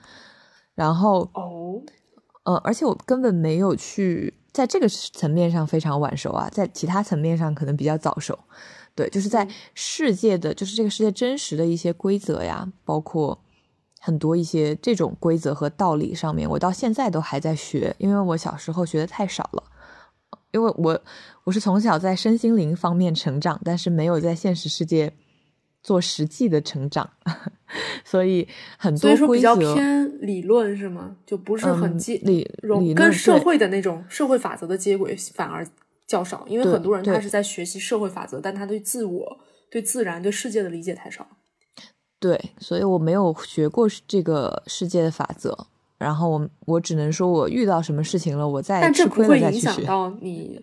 [0.76, 1.82] 然后，哦，
[2.44, 8.38] 呃，而且我根本没有去在这个层面上非常晚熟啊，在其他层面上可能比较早熟。
[8.94, 13.40] 对，就是在世界的，就是这个世界真实的一些规则呀，包括。
[14.04, 19.64] 很多一些这种规则和道理上面，我到现在都还在学，因为我小时候学的太少了。
[20.52, 21.00] 因为我
[21.44, 25.10] 我是从小在身心灵方面成长，但是没有在现实世界
[25.82, 27.08] 做实际的成长，
[28.04, 31.16] 所以很多规则比较偏理论是吗？
[31.24, 35.66] 就不是很接理理跟社会的那种社会法则的接轨反而
[36.06, 39.40] 较少，因为很多人他是在学习社会法则，但他对自我、
[39.70, 41.26] 对自然、对世界的理解太少。
[42.24, 45.66] 对，所以我没有学过这个世界的法则，
[45.98, 48.80] 然后我我只能说我遇到什么事情了，我再。
[48.80, 50.58] 但这不会影响到你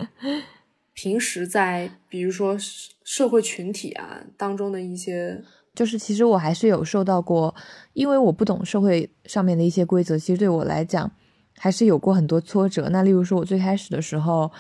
[0.95, 2.57] 平时在比如说
[3.03, 5.43] 社会群体啊当中的一些，
[5.75, 7.53] 就是其实我还是有受到过，
[7.93, 11.11] 因为我不懂社会上面的一些规则，其实对我来讲
[11.59, 12.89] 还是有过很多挫折。
[12.89, 14.51] 那例如说，我最开始的时候，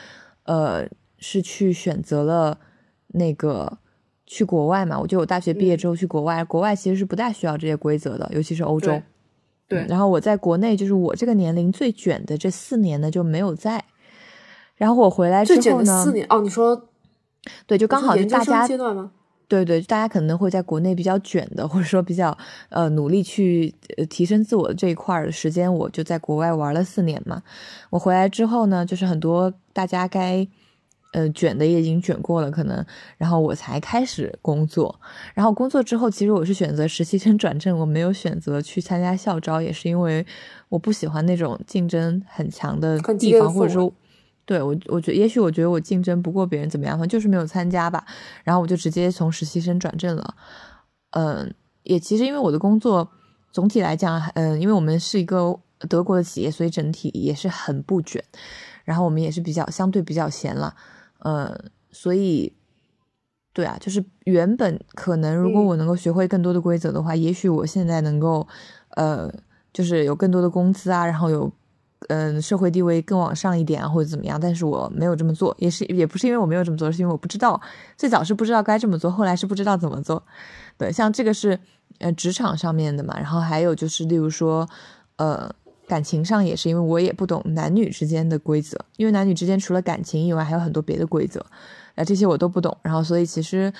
[0.43, 0.87] 呃，
[1.17, 2.59] 是去选择了
[3.07, 3.79] 那个。
[4.33, 8.97] 去国外嘛，我就我大学毕业之后去国外，国外其实是不大需要这些规则的，尤其是欧洲。
[9.67, 9.85] 对。
[9.89, 13.83] 然后我在国内，就是我这个年龄最卷的这四年呢就没有在。
[14.77, 16.01] 然后我回来之后呢？
[16.05, 16.87] 四年哦，你说
[17.67, 19.11] 对，就刚好就大家阶段吗？
[19.49, 22.37] 对对，大家可能会在国内比较卷的，或者说比较
[22.69, 23.75] 呃努力去
[24.09, 27.43] 提升自我的这一块的时间，我就在国外玩了四年嘛。
[27.89, 30.47] 我回来之后呢，就是很多大家该。
[31.11, 32.85] 呃，卷的也已经卷过了，可能，
[33.17, 34.97] 然后我才开始工作，
[35.33, 40.25] 然后工作之后，其实我是选择实习生转正，我没有选择去参加校招，也是因为
[40.69, 43.91] 我不喜欢那种竞争很强的地方，或者说，
[44.45, 48.05] 对我，我觉得也许我觉得我竞争不过别人怎么样，反正就是没有参加吧，
[48.45, 50.35] 然后我就直接从实习生转正了，
[51.09, 53.09] 嗯，也其实因为我的工作
[53.51, 58.23] 总体来讲，嗯，因为我们是一个德国的企业，所以整体也是很不卷，
[58.85, 60.73] 然后我们也是比较相对比较闲了。
[61.21, 61.55] 呃，
[61.91, 62.53] 所以，
[63.53, 68.47] 对啊，就是原本可能，如果我能够学会更多的规则的话，也许我现在能够，
[68.95, 69.31] 呃，
[69.71, 71.51] 就是有更多的工资啊，然后有，
[72.09, 74.39] 嗯，社会地位更往上一点啊，或者怎么样。
[74.39, 77.59] 但是我没有这么做，也是也不是因为我没有这么做，是因为我不知道，
[77.95, 80.23] 最早是不知道该这么做，后来是不知道怎么做。
[80.77, 81.59] 对，像这个是
[81.99, 84.67] 呃职场上面的嘛，然后还有就是，例如说，
[85.17, 85.53] 呃。
[85.91, 91.45] 感情上也是，因为我也不懂男女之间的规则，因为男女之间除了感情以外，还有很多别的规则，
[91.95, 92.77] 啊，这些我都不懂。
[92.81, 93.73] 然后，所以其实，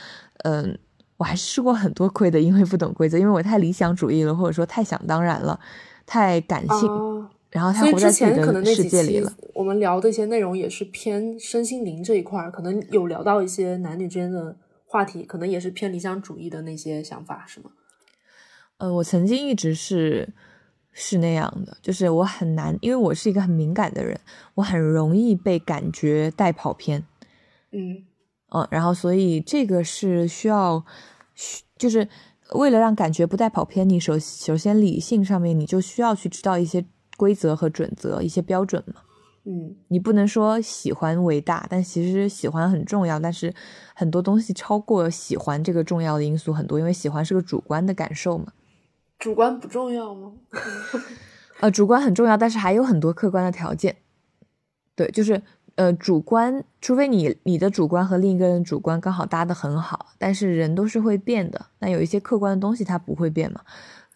[0.44, 0.78] 嗯，
[1.16, 5.58] 我还是吃过很多亏的，因为不懂规则，因为我太理想主义了，或者说太想当然了，
[6.06, 9.32] 太感性，然后太活在自己的世界里了。
[9.54, 17.72] 我们聊的一些内容也是偏身心灵这一块，可能有聊到一些男女之间的话题，可能也是偏理想主义的那些想法，是吗？
[18.80, 20.34] 呃，我曾经一直是。
[20.92, 24.20] 是那样的，就是我很难，因为我是一个很敏感的人，
[24.56, 27.04] 我很容易被感觉带跑偏。
[27.72, 28.04] 嗯
[28.54, 30.84] 嗯，然后所以这个是需要，
[31.78, 32.08] 就是
[32.56, 36.86] 为了让感觉不带跑偏，你首首先理性上面你就需要去知道一些
[37.16, 38.96] 规则和准则，一些标准嘛。
[39.46, 43.52] 嗯，你不能说喜欢为大，但其实喜欢很重要，但是
[43.96, 48.52] 很多东西超过喜欢这个重要的因素很多，因为喜欢是个主观的感受嘛。
[49.22, 50.32] 主观不重要吗？
[51.60, 53.96] 呃，主观很重要，但是还有很多客观的条件。
[54.96, 55.40] 对，就是
[55.76, 61.68] 呃，主观，除非你你的主观和另一个人主观刚好搭的很好，但是人都是会变的。
[61.78, 63.62] 那有一些客观的东西它不会变嘛？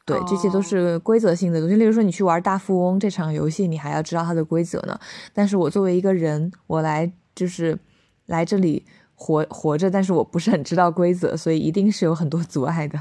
[0.06, 1.76] 对，这些都是规则性的东西。
[1.76, 5.00] 例如说，你去玩大富翁这场游戏，你还要知道它的规则呢。
[5.34, 7.78] 但是我作为一个人，我来就是
[8.26, 8.84] 来这里
[9.14, 13.00] 活活着，但是我不是很知道规则，所以一定是有很多阻碍的。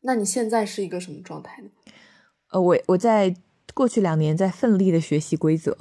[0.00, 1.68] 那你现在是一个什么状态呢？
[2.50, 3.34] 呃，我我在
[3.74, 5.76] 过去两年在奋力的学习规则，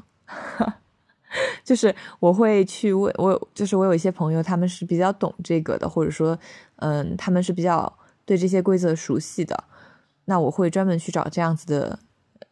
[1.64, 6.38] 就是我会去问我，就是我有一些朋友，他们是比较懂这个的，或者说，
[6.78, 9.64] 嗯，他们是比较对这些规则熟悉的。
[10.26, 12.00] 那我会专门去找这样子的，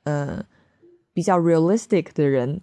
[0.04, 0.46] 呃，
[1.14, 2.62] 比较 realistic 的人，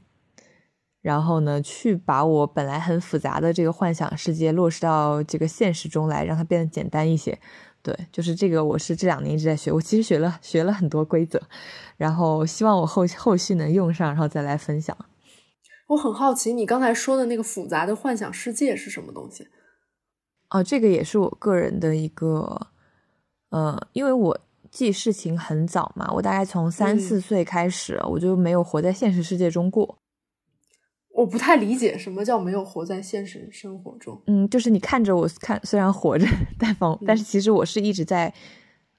[1.03, 7.39] 然后呢，去把我本来很复杂的这个幻想世界落实到这个现实中来，让它变得简单一些。
[7.83, 9.73] 对，就是这个，我是这两年一直在学。
[9.73, 11.43] 我其实学了学了很多规则，
[11.97, 14.97] 然后希望我后后续能用上，然后再来分享。
[15.89, 19.49] 我很好奇，你刚才说的那个复杂的幻想世界是什么东西？
[20.51, 22.69] 哦，这个也是我个人的一个，
[23.51, 29.99] 呃，因为我记事情很早嘛，我大概从三四岁开始，我就没有活在现实世界中过。
[31.15, 34.21] 我不太理解什么叫没有活在现实生活中。
[34.27, 36.27] 嗯，就是你看着我看，虽然活着，
[36.59, 38.33] 但方，但是其实我是一直在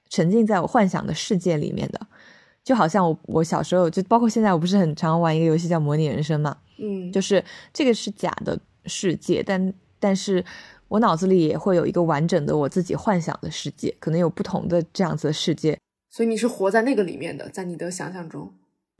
[0.08, 2.00] 沉浸在我幻想的世界里面的，
[2.62, 10.44] 就好像我我小时候就包括现在，我不是很常玩一个游戏叫模拟人生嘛，嗯，就是这个是假的世界，但但是
[10.86, 15.76] 我脑子里也会有一个完整的我自己幻想的世界，可能有不同的这样子的世界，
[16.10, 18.52] 所以你是活在那个里面的，在你的想象中。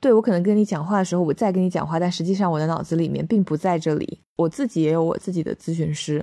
[0.04, 4.20] 对我可能跟你讲话的时候，我在跟你讲话，但实际上我的脑子里面并不在这里。
[4.36, 6.22] 我自己也有我自己的咨询师，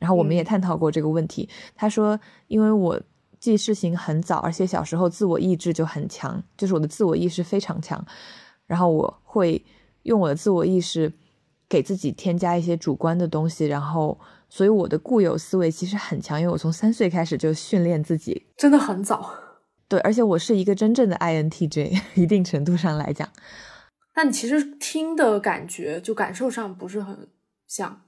[0.00, 1.48] 然后我们也探讨过这个问题。
[1.76, 2.18] 他说，
[2.48, 3.00] 因为我
[3.38, 8.04] 记事情很早，而且小时候自我意志就很强，就是我的自我意识非常强，
[8.66, 9.64] 然后我会
[10.02, 11.12] 用我的自我意识
[11.68, 14.18] 给自己添加一些主观的东西，然后
[14.48, 19.32] 所以我的固有思维其实很强，因为我从三岁开始就训练自己，真的很早。
[19.90, 23.28] 对，而且我是一个真正的 INTJ， 一定程度上来讲，
[24.14, 27.28] 但你其实听的感觉就感受上不是很
[27.66, 28.02] 像，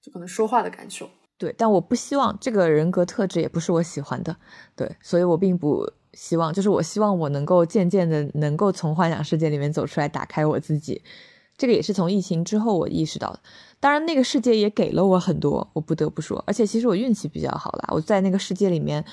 [0.00, 1.10] 就可能说话的感受。
[1.36, 4.34] 对，但我不希望这个人格特质也不是我喜欢的，
[4.74, 11.02] 对，所以我并不希望，就是我希望我能够渐渐的能够从幻想世界里面走出来，打开我自己。
[11.58, 13.40] 这个也是从疫情之后我意识到的。
[13.78, 19.04] 当然，那个世界也给了我很多，我不得不说，而且其实我运气比较好啦，我在那个世界里面，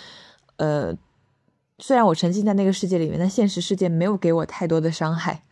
[0.56, 0.95] 呃。
[1.82, 5.45] 虽然我沉浸在那个世界里面，但现实世界没有给我太多的伤害，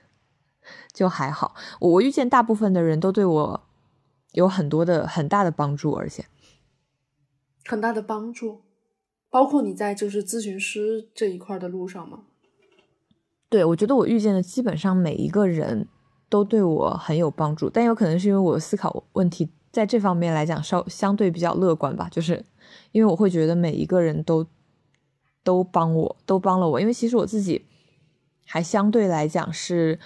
[0.94, 1.56] 就还好。
[1.80, 3.64] 我遇见大部分的人都对我
[4.34, 6.26] 有很多的很大的帮助，而且
[7.66, 8.64] 很大的帮助，
[9.30, 12.24] 包括你在就是咨询师这一块的路上吗？
[13.50, 15.88] 对，我觉得我遇见的基本上每一个人
[16.28, 22.46] 都对我很有帮助，但有可能是因为我思考问题在这方面来讲稍相对比较乐观吧，就是
[22.92, 24.46] 因为我会觉得每一个人都。
[25.48, 27.64] 都帮我，都帮了我，因为其实我自己
[28.46, 29.98] 还相对来讲是，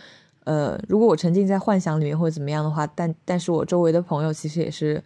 [0.44, 5.04] 呃，如果我沉浸在幻想里面或者怎么样的话，但但是我周围的朋友其实也是，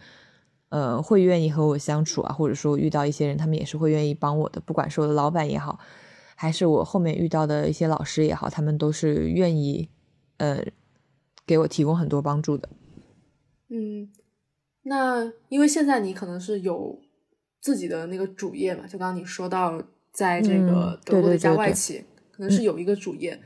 [0.68, 5.78] 呃，会愿意和我相处啊，或者说遇到一些人，他们也是会愿意帮我的，不管是我的老板也好，
[6.34, 9.88] 还是我后面遇到的一些老师也好，他们都是愿意，
[10.36, 10.62] 呃，
[11.46, 12.68] 给我提供很多帮助的。
[13.70, 14.10] 嗯，
[14.82, 17.00] 那因为现在你可能是有
[17.58, 19.82] 自己的那个主业嘛，就刚刚你说到。
[20.16, 22.02] 在这个德国的一家外企，
[22.32, 23.38] 可能是有一个主业，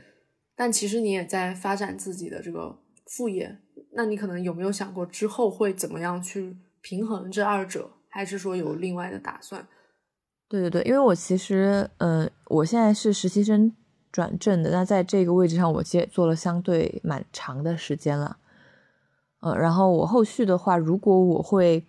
[0.55, 3.57] 但其实你也在发展自己的这个副业。
[3.91, 9.67] 那你可能有没有想过之后会怎么样去平衡这二者，还是说有另外的打算？
[10.47, 13.75] 对对对，因为我其实，嗯，我现在是实习生
[14.09, 18.37] 转正的，那在这个位置上，我其实做了相对蛮长的时间了。
[19.41, 21.83] 嗯，然后我后续的话，如果我会，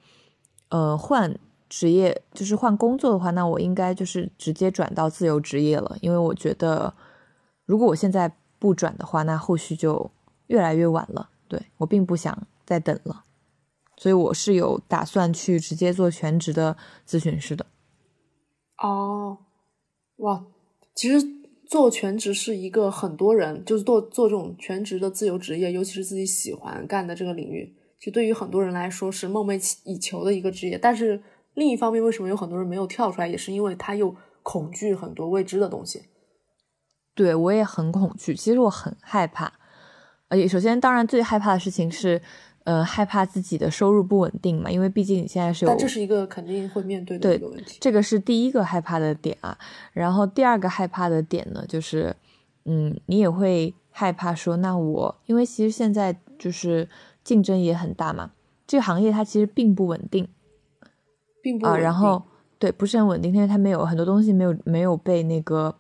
[0.71, 1.39] 呃，换。
[1.75, 6.93] 职业就是换工作的话，那我应该就是直接转到自由职业了，因为我觉得
[7.65, 10.11] 如果我现在不转的话，那后续就
[10.49, 11.31] 越来越晚了。
[11.49, 13.25] 对我并不想再等了，
[13.97, 16.77] 所以我是有打算去直接做全职的
[17.09, 17.65] 咨询师的。
[18.77, 19.39] 哦，
[20.17, 20.45] 哇，
[20.95, 21.27] 其实
[21.67, 30.77] 做全职是一个很多人就是做做这种全职的自由职业，尤其是自己喜欢干的这个领域，其实对于很多人来说是梦寐以求的一个职业。
[30.77, 31.23] 但是
[31.55, 36.05] 另一方面，为什么有很多人没有跳出来，也是因为他又恐惧很多未知的东西。
[37.15, 39.53] 对我也很恐惧，其实我很害怕。
[40.29, 42.21] 而且首先，当然最害怕的事情是。
[42.65, 44.71] 呃，害怕自己的收入不稳定嘛？
[44.71, 47.79] 因为毕竟你现在是有，但这是一个肯定会面对的一个问题。
[47.81, 49.59] 这个是第一个害怕的点啊。
[49.93, 52.15] 然后第二个害怕的点呢，就是，
[52.65, 56.89] 嗯，你也会害怕说，那我因为其实现在就是
[57.25, 58.31] 竞争也很大嘛，
[58.65, 60.29] 这个行业它其实并不稳定，
[61.43, 61.77] 并不啊。
[61.77, 62.23] 然后
[62.59, 65.75] 对，不是很稳定，因为它没有很多东西没有没有被那个，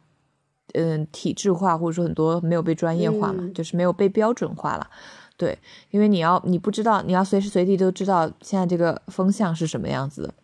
[0.74, 4.90] 嗯，体制化，或者说很多没有被专业化嘛，就是没有被标准化了。
[5.36, 5.58] 对，
[5.90, 10.34] 因为你要你不知道，你要随时随地都知道现在这个风向是什么样子的，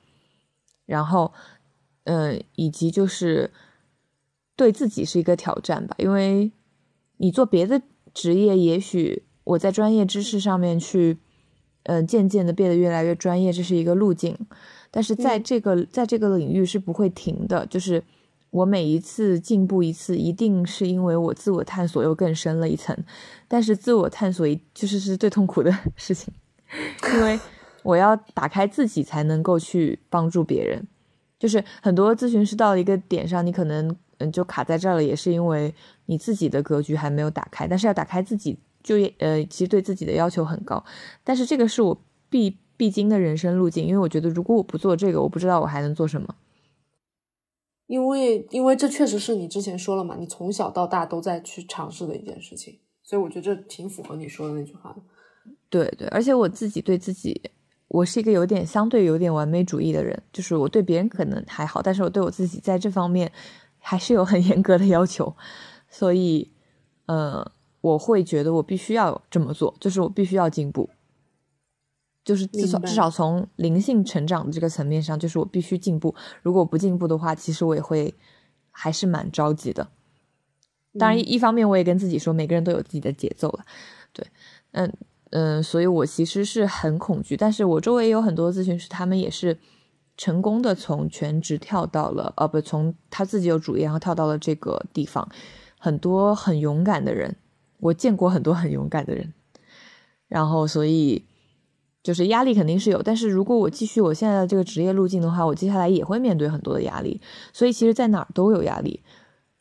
[0.86, 1.32] 然后，
[2.04, 3.50] 嗯，以及就是
[4.56, 6.50] 对自己是一个挑战吧，因为
[7.18, 11.18] 你做别的职业，也许我在专业知识上面去，
[11.84, 14.36] 嗯，渐渐的变得越来越专业，这是一个路径，
[14.98, 18.02] 但是在这个在这个领域是不会停的，就是。
[18.50, 22.96] 我每一次进步一次，一定是因为我自我探索又更深了一层。
[23.46, 26.32] 但是自我探索一就是是最痛苦的 事情，
[27.12, 27.38] 因为
[27.82, 30.82] 我要打开自己才能够去帮助别人。
[31.38, 35.74] 就是很多咨询师到了一个点上，你可能嗯就卡在这儿了，也是因为
[36.06, 37.68] 你自己的格局还没有打开。
[37.68, 40.82] 但是要打开自己，就呃其实对自己的要求很高。
[41.22, 46.34] 但是这个是我必必经的人生路径，因为我觉得如果我不做这个，我不知道我还能做什么。
[47.88, 55.02] 因为，因为这确实是你之前说了嘛，你从小到大都在去尝试的一件事情，所以我觉得这挺符合你说的那句话的。
[55.70, 57.50] 对对，而且我自己对自己，
[57.88, 63.32] 我是一个有点相对有点完美主义的人，就是我对别人可能还好，但是我对我自己在这方面
[63.78, 65.34] 还是有很严格的要求，
[65.88, 66.52] 所以，
[67.06, 67.50] 呃，
[67.80, 70.90] 我会觉得我必须要这么做，就是我必须要进步。
[72.28, 76.14] 就是至少至少从灵性成长的这个层面上，就是我必须进步。
[76.42, 78.14] 如果不进步的话，其实我也会
[78.70, 79.88] 还是蛮着急的。
[80.98, 83.64] 当然，一方面我也跟自己说，每个人都有自己的节奏了。
[84.12, 84.26] 对，
[84.72, 84.92] 嗯
[85.30, 87.34] 嗯，所以我其实是很恐惧。
[87.34, 89.58] 但是我周围也有很多咨询师，他们也是
[90.18, 95.26] 成功的从全职跳到了，呃，不，从他自己有主业，然后跳到了这个地方。
[95.78, 97.36] 很多很勇敢的人，
[97.78, 99.32] 我见过很多很勇敢的人。
[100.28, 101.24] 然后，所以。
[102.08, 107.20] 就是压力肯定是有，但是如果我继续我现在的这个职业路径的话，我接下来也会面对很多的压力。
[107.52, 109.02] 所以其实，在哪儿都有压力。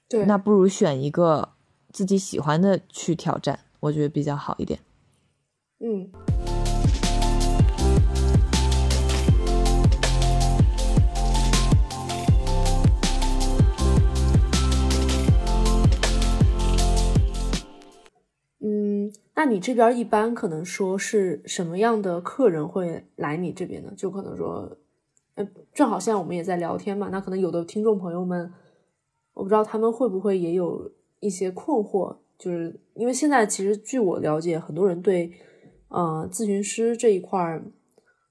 [0.07, 1.49] 对，那不如选一个
[1.91, 4.79] 自己喜欢的去挑战，我觉得比较好一点。
[5.81, 6.46] 嗯。
[19.39, 23.93] 那你这边一般可能说是什么样的客人会来你这边呢？
[23.95, 24.75] 就可能说，
[25.35, 28.51] 呃，正好现在我们也在聊天嘛，那可能有的听众朋友们，
[29.35, 35.31] 我不知道他们会不会也有一些困惑，就是因为现在其实据我了解，很多人对，
[35.89, 37.61] 呃，咨询师这一块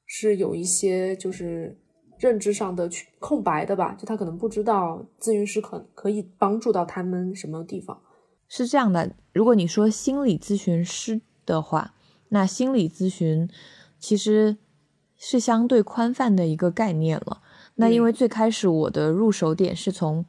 [0.07, 1.79] 是有一些就是
[2.19, 2.91] 认知上的
[3.21, 8.03] 空白的吧，就他可能不知道咨询师可可以帮助到他们什么地方。
[8.49, 11.95] 是这样的，如果你说心理咨询师的话，
[12.29, 13.49] 那心理咨询
[13.99, 14.57] 其实
[15.17, 17.43] 是相对宽泛的一个概念了。
[17.75, 20.25] 那因为最开始我的入手点是从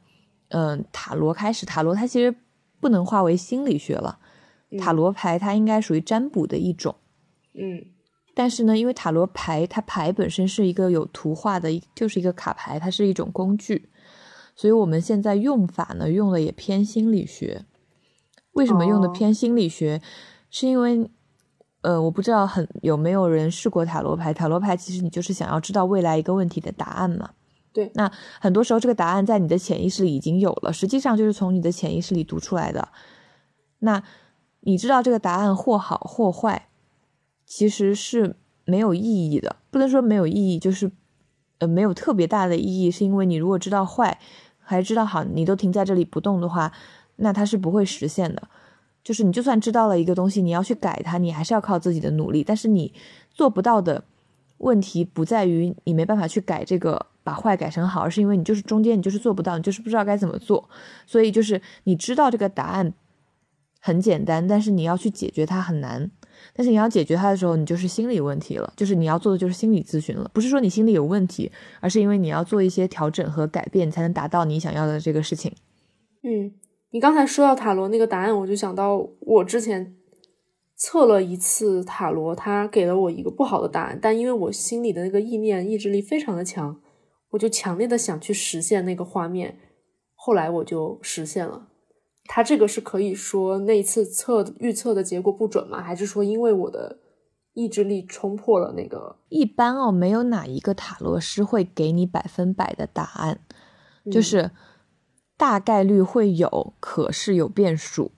[0.48, 2.34] 嗯塔罗开始，塔罗它其实
[2.80, 4.18] 不能划为心理学了，
[4.78, 6.94] 塔罗牌它应该属于占卜的一种。
[7.54, 7.84] 嗯，
[8.34, 13.88] 但是呢，因为塔罗牌它牌本身是一个有图画的，就是一个卡牌，它是一种工具，
[14.54, 17.64] 所以我们现在用法呢用的也偏心理学。
[18.58, 20.02] 为什么用的偏心理学？
[20.50, 21.08] 是因为，
[21.82, 24.34] 呃，我不知道很有没有人试过塔罗牌。
[24.34, 27.30] 塔罗牌其实你就是想要知道未来一个问题的答案嘛。
[27.72, 27.92] 对。
[27.94, 32.88] 那很多时候这个答案在你的潜意识里已经有了，实际上就是从你的潜意识里读出来的。
[33.78, 34.02] 那
[34.60, 36.68] 你知道这个答案或好或坏，
[37.46, 38.34] 其实是
[38.64, 39.54] 没有意义的。
[39.70, 40.90] 不能说没有意义，就是
[41.58, 44.18] 呃没有特别大的意义，是因为你如果知道坏，
[44.58, 46.72] 还知道好，你都停在这里不动的话。
[47.18, 48.48] 那它是不会实现的，
[49.04, 52.42] 就是你就算知道了一个东西，你要去改它，你还是要靠自己的努力。
[52.42, 52.92] 但是你
[53.30, 54.02] 做不到的
[54.58, 60.68] 问题不在于你没办法去改这个把坏改成好，而是因为你就是中间你就是做不到，你就是不知道该怎么做。
[61.06, 62.92] 所以就是你知道这个答案
[63.80, 66.10] 很简单，但是你要去解决它很难。
[66.54, 71.50] 但是你要解决它的时候，你就是心理问题了，就是你要做的就是心理咨询了，不是说你心里有问题，
[71.80, 75.52] 而是因为你要做一些调整和改变，才能达到你想要的这个事情。
[76.22, 76.52] 嗯。
[76.90, 79.96] 你刚才说到塔罗那个答案，我就想到我之前
[80.76, 86.80] 测了一次塔罗，他给了我一个不好的答案，但因为我心里的那个意念意志力非常的强，
[87.30, 89.58] 我就强烈的想去实现那个画面，
[90.14, 91.68] 后来我就实现了。
[92.30, 95.82] 他这个是可以说那一次测预测的结果不准吗？
[95.82, 96.98] 还是说因为我的
[97.54, 99.16] 意志力冲破了那个？
[99.28, 103.40] 一般哦，没有哪一个塔罗师会给你百分百的答案，
[104.12, 104.50] 就是
[105.38, 108.12] 大概率会有，可是有变数。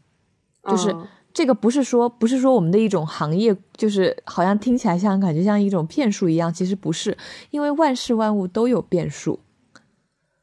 [0.65, 0.95] 就是
[1.33, 7.17] 这个不是说不是说我们的一种行业，就是好像听起来像感觉像一种骗术一样，其实不是，
[7.51, 9.39] 因为万事万物都有变数。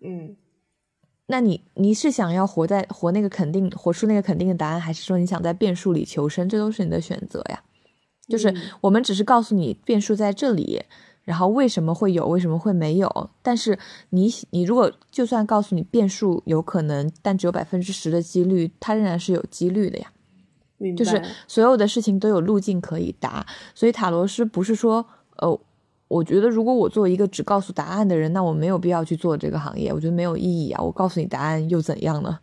[0.02, 0.38] 嗯。
[1.30, 6.48] 那你你是想要活在活那个肯定活出那个肯定的答案，还是说你想在变数里求生？
[6.48, 7.62] 这都是你的选择呀。
[8.30, 10.84] 就是我们只是告诉你变数在这里，
[11.28, 13.30] 然后为什么会有，为什么会没有？
[13.42, 13.78] 但是
[14.12, 20.10] 你你如果就算告诉你变数有可能，但只有百分之十的几率，它仍然是有几率的呀。
[20.96, 25.06] 就是所有的事情都有路径可以答，所以塔罗师不是说
[25.36, 25.60] 呃。
[26.10, 29.92] 我觉得，如果我作为一个只告诉答案的人，那我没有必要去做这个行业。
[29.92, 30.82] 我觉得没有意义啊！
[30.82, 32.40] 我告诉你答案又怎样呢？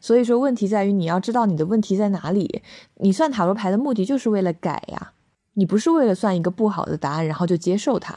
[0.00, 2.60] 所以说，问题在于你要知道你的问题在哪里。
[2.96, 5.12] 你算塔罗牌的目的就是为了改呀，
[5.54, 8.14] 你不是为了算一个不好的答案，然后就接受它。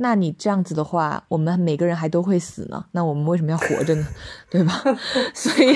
[0.00, 2.84] 那你这样子的话，我们每个人还都会死呢。
[2.92, 4.06] 那我们为什么要活着呢？
[4.48, 4.72] 对吧？
[5.34, 5.74] 所以，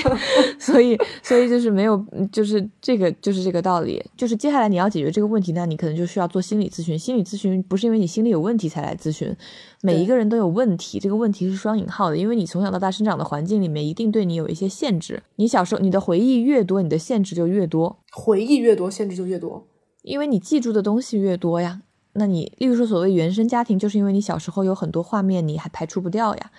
[0.57, 2.01] 所以，所以就是没有，
[2.31, 4.01] 就是这个，就是这个道理。
[4.15, 6.97] 就是接下来你要解决这个问题，那你可能就需要做心理咨询。
[6.97, 9.35] 心理咨询不是因为你心里有问题才来咨询，
[9.81, 11.01] 每一个人都有问题。
[11.01, 15.21] 这个问题是双引号的，因为你从小到大生长的环境里面一定对你有一些限制。
[15.35, 17.99] 你小时候你的回忆越多，你的限制就越多。
[18.13, 19.67] 回忆越多，限制就越多，
[20.03, 21.81] 因为你记住的东西越多呀。
[22.15, 26.51] 那你，例如说，所谓原生家庭，就是因为你小时候有很多画面，你还排除不掉呀。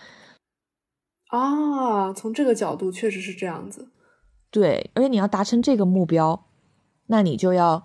[1.28, 3.86] 啊，从这个角度确实是这样子。
[4.50, 6.46] 对，而且你要达成这个目标，
[7.06, 7.84] 那你就要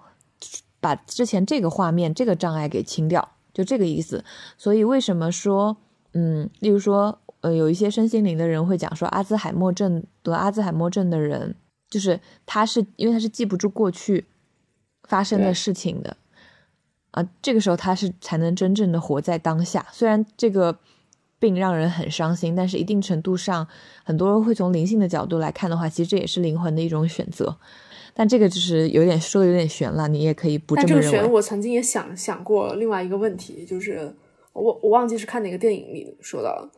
[0.79, 4.23] 把之前这个画面、这个障碍给清掉，就这个意思。
[4.57, 5.77] 所以为什么说，
[6.13, 11.55] 嗯，例如说，呃，有一些身心灵的人会讲说，阿兹海默症得阿兹海默症的人，
[11.87, 14.25] 就是他是因为他是记不住过去
[15.09, 16.15] 发生的事情的。
[17.11, 19.85] 啊，这个时候他是才能真正的活在当下。
[19.91, 20.77] 虽然这个
[21.39, 23.67] 病让人很伤心，但是一定程度上，
[24.03, 27.57] 很多人会从灵性的角度来看的话，其实这也是灵魂的一种选择。
[28.13, 31.01] 但这个就是有点说的有点悬了，你也可以不这么认为。
[31.01, 34.15] 但这个悬，我曾经也想想过另外一个问题，就是
[34.53, 36.69] 我我忘记是看哪个电影里说的，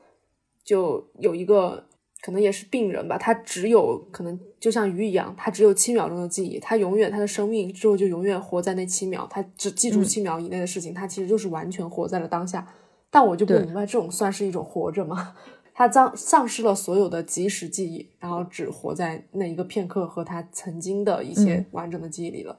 [0.64, 1.84] 就有一个。
[2.22, 12.68] 可能也是病人吧，他只有可能就像鱼一样，他只有七秒钟的记忆，他永远他的生命之后就永远活在那七秒，他只记住七秒以内的事情，他其实就是完全活在了当下。
[13.10, 15.36] 但我就不明白，这种算是一种活着吗？
[15.74, 22.58] 他丧丧失了所有的即时记忆，然后只活在那一个片刻和他曾经的一些完整的记忆里了。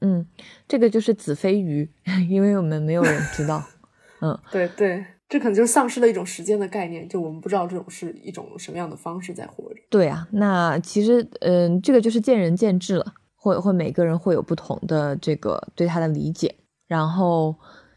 [0.00, 0.26] 嗯，
[0.66, 1.88] 这个就是子非鱼，
[2.30, 3.62] 因为我们没有人知道。
[4.22, 5.04] 嗯，对对。
[5.34, 9.80] 这可能就是丧失了一种时间的概念，就我们不知道这种是一种什么样的方式在活着。
[9.90, 16.54] 对啊，那其实，嗯，这个就是见仁见智了，会会每个人会有不同的这个对他的理解。
[16.86, 17.52] 然后，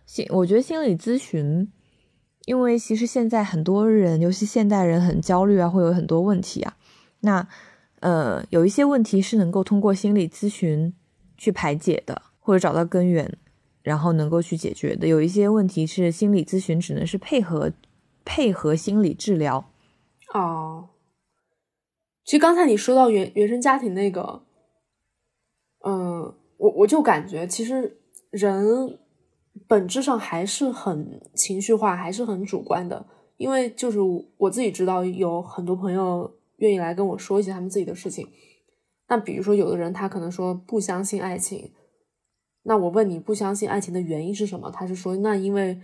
[0.07, 1.71] 心我觉得心理咨询，
[2.45, 6.75] 因为其实现在很多人，尤其现代人很焦虑啊，会有很多问题啊。
[7.19, 7.47] 那，
[7.99, 10.91] 呃，有一些问题是能够通过心理咨询
[11.37, 13.37] 去排解的，或者找到根源。
[13.87, 17.71] 然后能够去解决的有一些问题是心理咨询只能是配合
[18.25, 19.71] 配合心理治疗
[20.33, 20.89] 哦。
[22.25, 24.43] 其实刚才你说到原原生家庭那个，
[25.85, 27.97] 嗯，我我就感觉其实
[28.29, 28.99] 人
[29.69, 33.05] 本质上还是很情绪化，还是很主观的。
[33.37, 33.99] 因为就是
[34.35, 38.27] 我自己知道有很多朋友愿意来跟我说一些他们自己的事情。
[39.07, 41.71] 那比如说有的人他可能说不相信爱情。
[42.67, 44.69] 那我问你不相信爱情的原因是什么？
[44.69, 45.79] 他是说，那因为，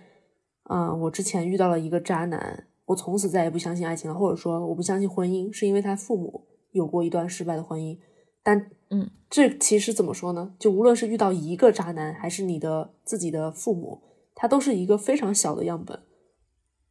[0.69, 7.97] 嗯，我之前遇到了一个渣男，我从此再也不相信爱情了，或者说我不相信婚姻，是因为他父母有过一段失败的婚姻。
[8.43, 10.55] 但，嗯，这其实怎么说呢？
[10.59, 14.01] 就无论是遇到一个渣男，还是你的自己的父母，
[14.35, 15.97] 他都是一个非常小的样本。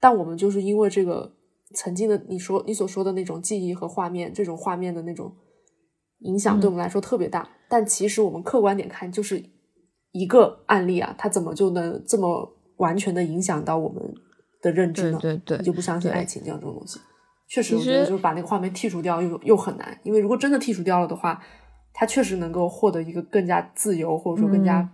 [0.01, 1.35] 但我们就是因为这个
[1.75, 5.37] 曾经的你说你所说的那种记忆和画面，这种画面的那种
[6.21, 7.47] 影响，对我们来说特别大。
[7.69, 9.52] 但其实我们客观点看，就是。
[10.13, 14.03] 一个案例啊，它怎么就能这么完全的影响到我们
[14.61, 15.19] 的认知呢？
[15.21, 17.01] 对对，你就不相信爱情这样这种东西？
[17.49, 21.43] 确实，我觉得就是把那个画面剔除掉又又很难，因为如果真的剔除掉了的话，
[21.93, 24.89] 他确实能够获得一个更加自由或者说更加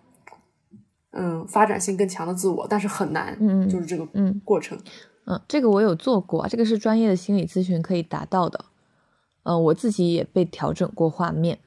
[1.13, 4.77] 嗯发展性更强的自我，但是很难，嗯，就是这个嗯过程，
[5.27, 8.65] 嗯，这个我有做过，这个是专业的心理咨询可以达到的。
[9.45, 11.59] 嗯，我自己也被调整过画面，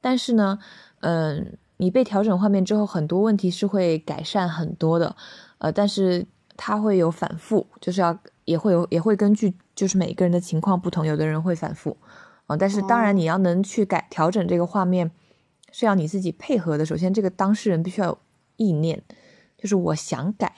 [0.00, 0.58] 但是呢，
[1.00, 5.16] 嗯，你被调整画面之后，很多问题是会改善很多的，
[5.58, 6.26] 呃，但是
[6.56, 11.96] 它会有反复，就是要也会有也会根据就是每个人的情况不同，有的人会反复，
[12.46, 15.10] 啊，但是当然你要能去改调整这个画面，
[15.72, 16.84] 是要你自己配合的。
[16.84, 18.18] 首先，这个当事人必须要有
[18.56, 19.02] 意念，
[19.56, 20.56] 就是我想改，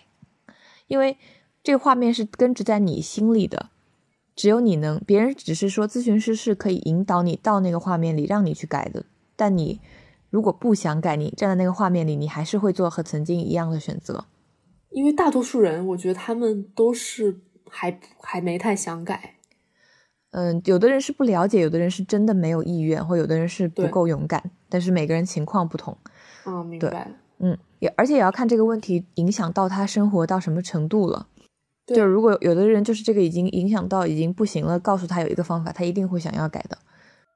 [0.87, 1.16] 因为
[1.62, 3.71] 这个画面是根植在你心里的。
[4.37, 9.05] 只有你能，别人只是说咨询师是可以引导你到那个画面里，让你去改的。
[9.37, 9.81] 但你
[10.31, 14.24] 如果不想改，你站在那个画面里，你还是会做和曾经一样的选择。
[14.91, 19.37] 因为大多数人，我觉得他们都是还还没太想改。
[20.31, 24.51] 嗯，有的人是不了解，有的人是真的没有意愿，或有的人是不够勇敢。
[24.68, 25.97] 但是每个人情况不同。
[26.47, 27.12] 嗯，明白。
[27.39, 31.26] 嗯，也而且也要看这个问题影响到他生活到什么程度了。
[31.87, 36.78] 就如果有的人就是这个已经影响到已经不行了，告诉他有一个方法，他一定会想要改的。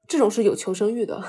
[0.07, 1.21] 这种是有求生欲的。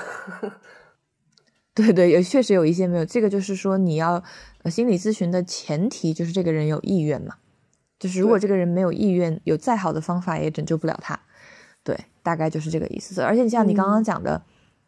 [1.76, 3.04] 对对，也确实有一些没有。
[3.04, 4.24] 这个就是说，你要
[4.64, 7.36] 心理咨询的前提就是这个人有意愿嘛。
[8.00, 11.20] 就是如果这个人没有意愿，有再好的方法也拯救不了他。
[11.84, 13.20] 对，大概就是这个意思。
[13.20, 14.42] 而且你像你刚刚讲的，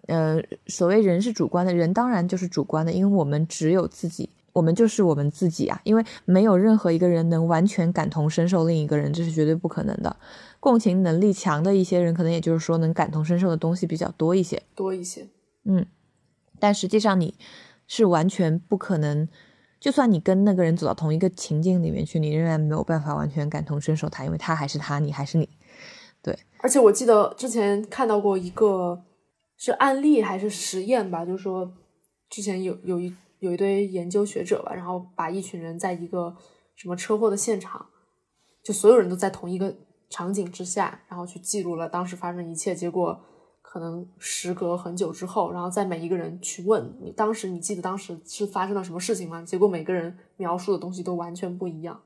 [0.07, 4.30] 呃，所谓人是主观的，人当然就是主观的，因为我们只有自己。
[4.55, 10.16] 我们就是我们自己啊，因为没有任何一个人能完全感同身受另一个人，这是绝对不可能的。
[10.59, 15.28] 共情能力强的一些人，可能也就是说能感同身受的东西比较多一些，多一些。
[15.64, 15.86] 嗯，
[16.59, 17.35] 但实际上你
[17.87, 19.29] 是完全不可能，
[19.81, 25.49] 就算你跟那个人走到同一个情境里面去，你仍然没有办法完全感同身受他，因为他还是他，你还是你。
[26.23, 29.05] 对，而且我记得之前看到过一个
[29.57, 31.73] 是案例还是实验吧，就是说
[32.29, 33.15] 之前有有一。
[33.41, 36.35] 有一堆研究学者吧，然后把一群人在一个
[36.75, 37.87] 什么车祸的现场，
[38.65, 39.73] 就所有人都在同一个
[40.11, 42.75] 场景之下，然后去记录了当时发生一切。
[42.75, 43.17] 结果
[43.71, 49.43] 可能时隔很久之后，然后在每一个人去问你当时你记得当时是发生了什么事情吗？
[49.43, 52.01] 结果每个人描述的东西都完全不一样。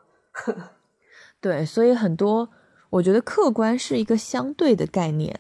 [1.41, 2.49] 对，所以很多
[2.91, 5.39] 我觉得客观是一个相对的概念。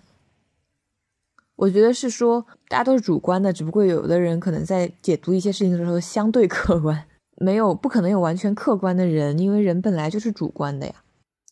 [1.57, 7.05] 我觉得是说，大家都是主观的，只不过有的人可能在解读一些事情的时候相对客观，
[7.37, 11.02] 没有不可能有完全客观的人，因为人本来就是主观的呀。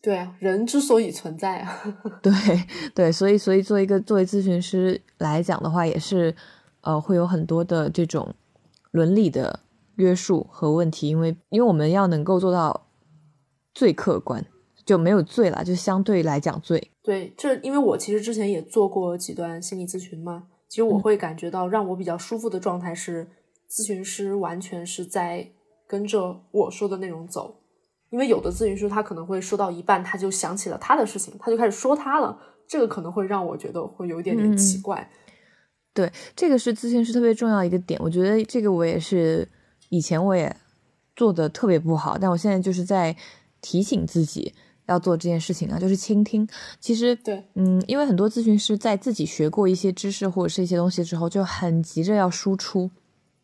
[0.03, 1.83] 对啊，人之所以存在啊，
[2.23, 2.33] 对
[2.95, 6.35] 对，所以所以做一个作为咨询师来讲的话，也是
[6.81, 8.35] 呃会有很多的这种
[8.91, 9.61] 伦理的
[9.97, 12.87] 约束和问题，因为因为我们要能够做到
[13.75, 14.45] 最客观。
[14.87, 16.91] 就没有罪了，就相对来讲罪。
[17.01, 23.29] 对，这因为我其实之前也做过几段心理咨询嘛，其实我会感觉到让我比较舒服的状态是，
[23.71, 25.53] 咨询师完全是在
[25.87, 27.60] 跟着我说的内容走。
[28.11, 32.39] 因为有的咨询师他可能会说到一半，他就想起了他的事情，他就开始说他了，
[32.69, 35.11] 这个可能会让我觉得会有一点点奇怪。
[35.95, 39.49] 对，这个是咨询师特别重要一个点，我觉得这个我也是
[39.89, 40.55] 以前我也
[41.17, 43.17] 做的特别不好，但我现在就是在
[43.61, 44.55] 提醒自己。
[44.87, 46.45] 要做这件事情啊，就是倾听。
[46.81, 52.91] 其实，对，嗯，因为很多咨询师在自己学过一些知识或者是一些东西之后，就很急着要输出。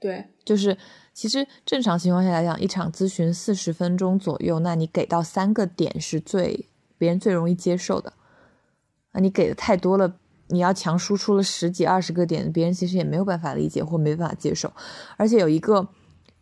[0.01, 0.77] 对，就是
[1.17, 6.67] 其实正常情况下来讲，一场咨询四十分钟左右，那你给到三个点是最
[6.99, 8.13] 别人最容易接受的。
[9.13, 14.71] 啊，你给的太多了，你要强输出了十几二十个点，别人其实也没有办法理解或没办法接受。
[15.17, 15.89] 而且有一个。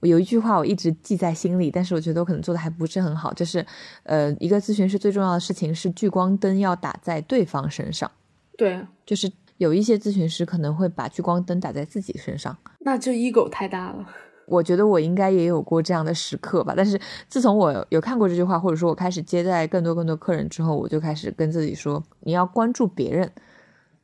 [0.01, 3.65] 有一句话我一直记在心里，但是我觉得我可能做的还不是很好，就是，
[4.03, 8.11] 呃，一个咨询师最重要的事情是聚光灯要打在对方身上。
[8.59, 14.07] 对，就是有一些咨询师可能会把聚光灯打在自己身上，那这 ego 太大了。
[14.47, 23.31] 我觉得我应该也有过这样的时刻吧，但是自从我有看过这句话，或者说我开始接待更多更多客人之后，我就开始跟自己说，你要关注别人。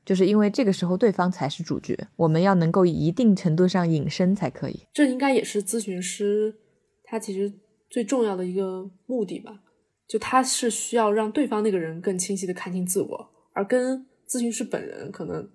[0.03, 4.80] 就是因为这个时候对方才是主角，我们要能够一定程度上隐身才可以。
[4.93, 6.57] 这应该也是咨询师
[7.05, 7.53] 他其实
[7.88, 9.61] 最重要的一个目的吧？
[10.09, 15.49] 就他是需要让对方那个人更清晰的看清自我，而跟咨询师本人可能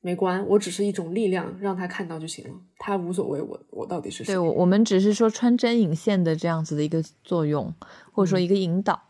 [0.00, 0.46] 没关。
[0.46, 4.34] 我只是一种力量，让他看到就行了，他无所谓我我到底是谁。
[4.34, 7.74] 对，我我们只是说穿针引线的这样子的一个作用，
[8.12, 9.00] 或者说一个引导。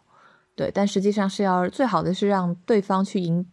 [0.55, 3.47] 对，但实际上是要最好的是让对方去引。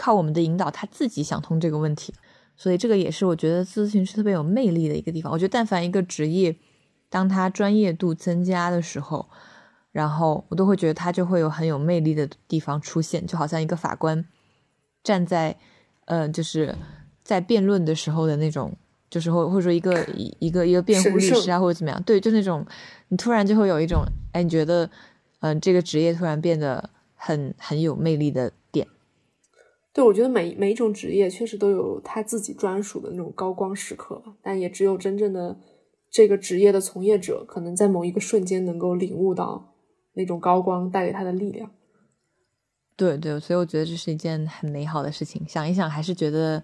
[0.00, 2.14] 靠我们的引导，他自己想通这个问题，
[2.56, 5.32] 所以这个也是我觉得咨询师特别有魅力的一个地方。
[5.32, 6.56] 我觉得，但凡一个职业，
[7.10, 9.28] 当他专业度增加的时候，
[9.90, 14.24] 然后我都会觉得他就会有很有魅力的地方出现，就好像一个法官
[15.02, 15.58] 站在，
[16.08, 16.74] 呃，就是
[17.22, 18.74] 在辩论的时候的那种，
[19.10, 22.64] 就是或或者说一个一一个一个辩护律师啊，或者怎么样，对，就那种
[23.08, 24.02] 你突然就会有一种，
[24.32, 24.88] 哎，你觉得，
[25.40, 28.86] 嗯，这个职业突然变得很很有魅力的点。
[29.92, 35.58] 对，我觉得每每一种职业确实都有他自己专属的那种高光时刻，但也只有真正的
[36.10, 39.74] 这个职业的从业者，可能在某一个瞬间能够领悟到
[40.14, 41.70] 那种高光带给他的力量。
[42.98, 45.46] 对对，所以我觉得这是一件很美好的事情。
[45.48, 46.60] 想一想，还是觉得，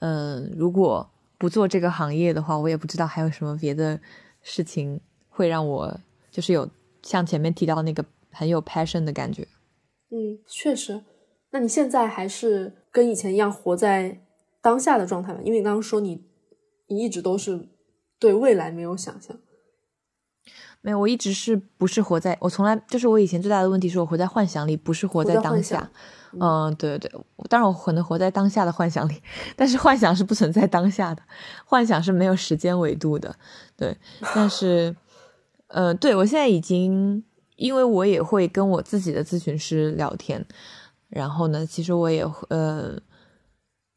[0.00, 1.06] 嗯，如果
[1.36, 4.00] 不做这个行业的话，我也不知道还有什么别的
[4.40, 4.98] 事情
[5.28, 6.00] 会让我
[6.30, 6.66] 就是有
[7.02, 9.46] 像前面提到那个很有 passion 的感觉。
[10.10, 11.02] 嗯，确实。
[11.50, 14.22] 那你现在还是跟以前一样活在
[14.62, 15.40] 当下的状态吗？
[15.44, 16.24] 因为你刚刚说你，
[16.86, 17.68] 你一直都是
[18.18, 19.38] 对未来没有想象。
[20.80, 25.90] 没有，我一直是不是活在我从来就是我以前最大的问题是我活在幻想里，不是活在当下。
[26.32, 29.22] 嗯，对对对，当然我可能活在当下的幻想里，
[29.56, 31.22] 但是幻想是不存在当下的，
[31.64, 33.34] 幻想是没有时间维度的。
[33.76, 33.96] 对，
[34.34, 34.94] 但是，
[35.68, 37.24] 呃，对我现在已经，
[37.56, 40.44] 因为我也会跟我自己的咨询师聊天。
[41.08, 43.00] 然后呢，其实我也呃，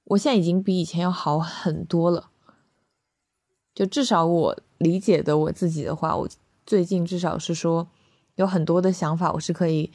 [0.05, 2.29] 我现在已经比以前要好很多了。
[3.75, 6.27] 就至少我理解的我自己的话，我
[6.65, 7.87] 最近至少是说
[8.35, 9.91] 有很多的想法，我是可以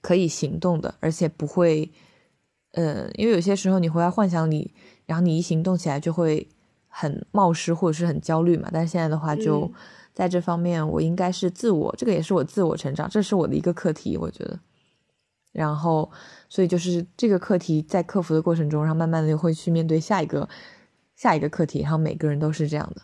[0.00, 1.90] 可以行动的，而且不会
[2.72, 4.72] 呃，因为有些时候你活在幻想里，
[5.06, 6.48] 然后你一行动起来就会
[6.88, 8.68] 很冒失或者是很焦虑嘛。
[8.72, 9.70] 但是现在的话，就
[10.12, 14.58] 在这方面，我应该是自我，这个也是我自我成长，这是我的一个课题，我觉得。
[15.52, 16.10] 然后，
[16.48, 20.48] 所以就是这个课题在克服的过程中，然后慢慢的就会去面对下一个
[21.14, 21.82] 下一个课题。
[21.82, 23.02] 然后每个人都是这样的。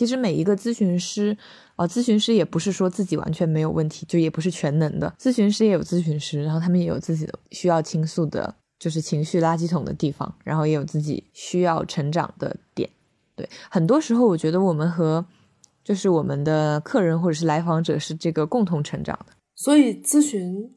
[0.00, 1.36] 其实每一个咨询师，
[1.76, 5.14] 啊，咨询师也不是说自己完全没有问题，就也不是全能的。
[5.18, 12.88] 咨询师也有咨询师，然后他们也有自己的需要倾诉的，就是情绪垃圾桶的地方，然后也有自己需要成长的点。
[13.36, 15.22] 对，很多时候我觉得我们和
[15.84, 19.34] 就是我们的客人或者是来访者是这个共同成长的。
[19.54, 20.74] 所以咨询。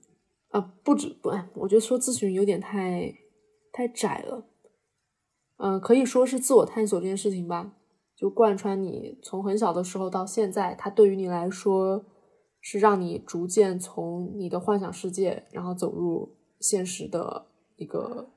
[0.50, 3.12] 啊，不止不，我觉得说咨询有点太
[3.72, 4.46] 太窄了。
[5.58, 7.72] 嗯，可以说是自我探索这件事情吧，
[8.16, 12.06] 就贯穿你从很小的时候到现在，它对于你来说
[12.62, 17.46] 是让你逐渐从你的幻想世界，然后走入现实的
[17.76, 18.30] 一个，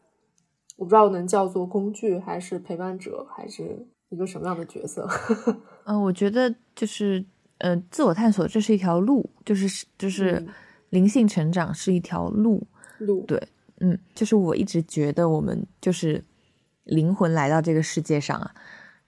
[0.77, 5.09] 我不知道能叫做工具，还是陪伴者，还是一个什么样的角色？
[5.85, 7.25] 嗯，我觉得就是，
[7.59, 10.47] 呃，自我探索这是一条路，就是就是。
[10.91, 12.65] 灵性成长是一条路，
[12.99, 13.49] 路对，
[13.81, 16.25] 嗯，就是我一直觉得我们就是
[16.85, 18.55] 灵魂来到这个世界上啊。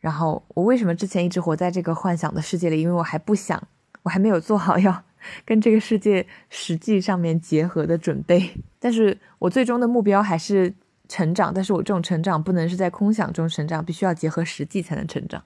[0.00, 2.80] 然后我为什么之前一直活在这个幻想的世界里？
[2.80, 3.62] 因为我还不想，
[4.02, 5.02] 我还没有做好要
[5.44, 8.50] 跟这个世界实际上面结合的准备。
[8.78, 10.72] 但是我最终的目标还是
[11.08, 15.42] 成长，但是我这种成长不能是在空想中成长，必须要结合实际才能成长。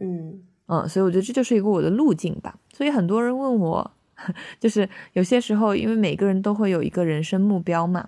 [0.00, 2.56] 嗯嗯，所以我觉得这就是一个我的路径吧。
[2.72, 3.90] 所以很多人问我。
[4.60, 8.06] 就是有些时候，因为每个人都会有一个人生目标嘛，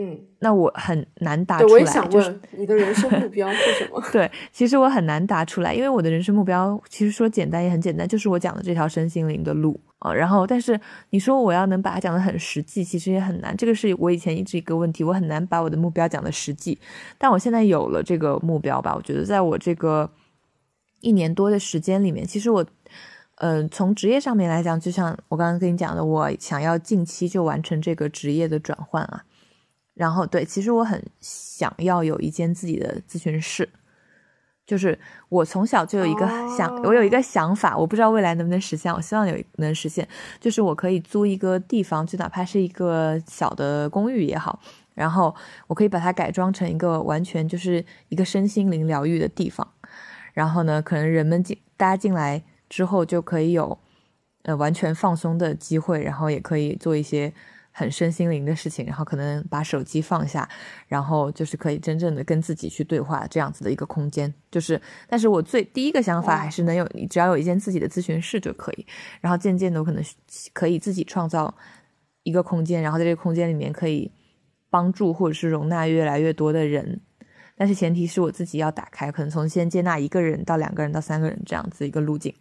[0.00, 1.72] 嗯，那我很难答出来。
[1.72, 4.00] 我也想问，你的人生目标是什么？
[4.12, 10.14] 对，其实我很难答出来，因为我的人生目标其实说简单也很简单，就是我讲的这条身心灵的路啊。
[10.14, 10.80] 然后，但是
[11.10, 13.56] 你说我要能把它讲的很实际，其实也很难。
[13.56, 16.78] 这个是我以前一直一个问题，我很难把我的目标讲的实际。
[17.18, 20.08] 但我现在有了这个目标吧，我觉得在我这个
[21.00, 22.64] 一年多的时间里面，其实我。
[23.40, 29.22] 嗯，从职业上面来讲，就像我刚刚跟你讲的，我想要近期就完成这个职业的转换啊。
[29.98, 33.68] 然后，对，其实我很想要有一间自己的咨询室，
[34.64, 34.96] 就是
[35.28, 36.26] 我从小就有一个
[36.56, 40.06] 想，我有一个想法，我不知道未来能不能实现，我希望有能实现，
[40.38, 44.60] 就是我可以租一个地方，就哪怕是一个小的公寓也好，
[44.94, 45.34] 然后
[45.66, 49.66] 我可以把它改装成一个完全就是一个身心灵疗愈的地方。
[50.32, 52.42] 然后呢，可能人们进，大家进来。
[52.68, 53.78] 之后就可以有，
[54.42, 57.32] 呃，完全放松的机会，然后也可以做一些
[57.78, 60.48] 很身心灵的事情，然后可能把手机放下，
[60.88, 64.32] 然后就是可以真正的跟自己去对话，这样子的一个空间。
[64.50, 68.84] 就是，但是我最第一个想法还是能有，你只要有一间自己的咨询室就可以。
[69.20, 70.02] 然后渐渐的，我可能
[70.52, 71.54] 可以自己创造
[72.24, 74.10] 一个空间，然后在这个空间里面可以
[74.68, 77.00] 帮助或者是容纳越来越多的人。
[77.56, 82.34] 但是前提是我自己要打开，可能从先接纳一个人到两个人到三个人这样子一个路径。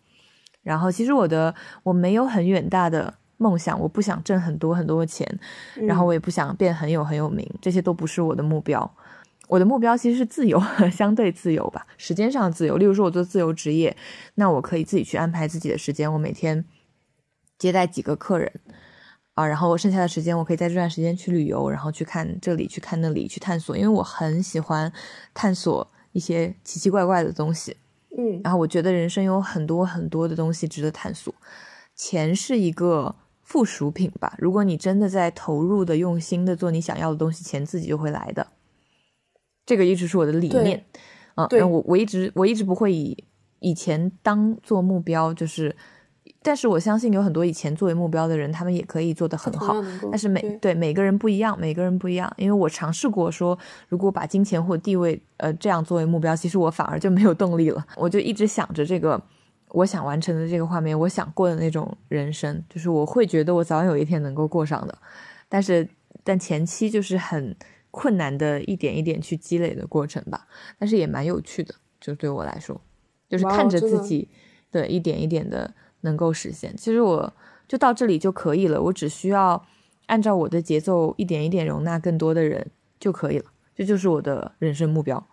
[0.63, 5.27] 然后，其实我的我没有很远大的梦想，我不想挣很多很多钱，
[5.75, 8.91] 然后我也不想变很有很有名，这些都不是我的目标。
[9.47, 10.61] 我的目标其实是自由，
[10.91, 12.75] 相对自由吧，时间上的自由。
[12.75, 13.95] 例如说，我做自由职业，
[14.35, 16.65] 那我可以自己去安排自己的时间，我每天
[17.57, 18.51] 接待几个客人
[19.35, 24.91] 啊，然后我剩下的时间，我可以在这段时间去旅游，然后去看这里，去看那里，去探索，因为我很喜欢
[25.33, 27.77] 探索一些奇奇怪怪的东西。
[28.17, 31.33] 嗯，然后我觉得人生有很多很多的东西值得探索，
[31.95, 33.15] 钱是一个
[33.47, 34.35] 附属品吧。
[34.37, 38.45] 如果你真的在投入的、用心的做你想要的东西，钱自己就会来的。
[39.65, 40.85] 这个一直是我的理念
[41.35, 41.47] 嗯。
[41.47, 43.23] 对我我一直我一直不会以
[43.59, 45.73] 以前当做目标，就是，
[46.43, 49.81] 但是我相信有很多以前作为目标的人，他们也可以做得很好
[50.11, 52.29] 但是每对对每个人不一样，每个人不一样。
[52.35, 57.87] 因为我尝试过说，如果把金钱或地位呃这样作为目标，其实我反而就没有动力了。
[57.95, 59.21] 我就一直想着这个
[59.69, 64.97] 我想完成的这个画面，我想过的那种人生，就是我会觉得我早晚有一天能够过上的。
[65.49, 65.87] 但是
[66.23, 67.55] 但前期就是很
[67.91, 70.47] 困难的一点一点去积累的过程吧，
[70.77, 72.79] 但是也蛮有趣的，就对我来说，
[73.29, 74.27] 就是看着自己
[74.71, 76.75] 的一点一点的能够实现。
[76.77, 77.33] 其实我
[77.67, 79.65] 就到这里就可以了，我只需要
[80.07, 82.65] 按照我的节奏一点一点容纳更多的人
[82.99, 83.45] 就可以了，
[83.75, 85.25] 这就是我的人生目标。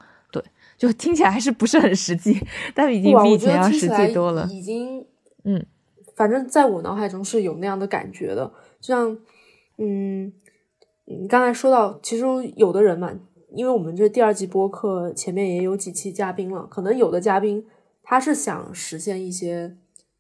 [0.79, 2.41] 对，就听起来还是不是很实际，
[2.75, 4.49] 但已经，比以前要实际多了。
[4.51, 5.07] 已经，
[5.45, 5.65] 嗯，
[6.17, 9.19] 反正在我脑海中是有那样的感觉的，就像，
[9.79, 10.33] 嗯，
[11.07, 12.25] 你刚才说到，其实
[12.57, 13.13] 有的人嘛，
[13.55, 17.65] 因为我们这第二季播客前面也有几期嘉宾了，可能有的嘉宾
[18.03, 19.77] 他是想实现一些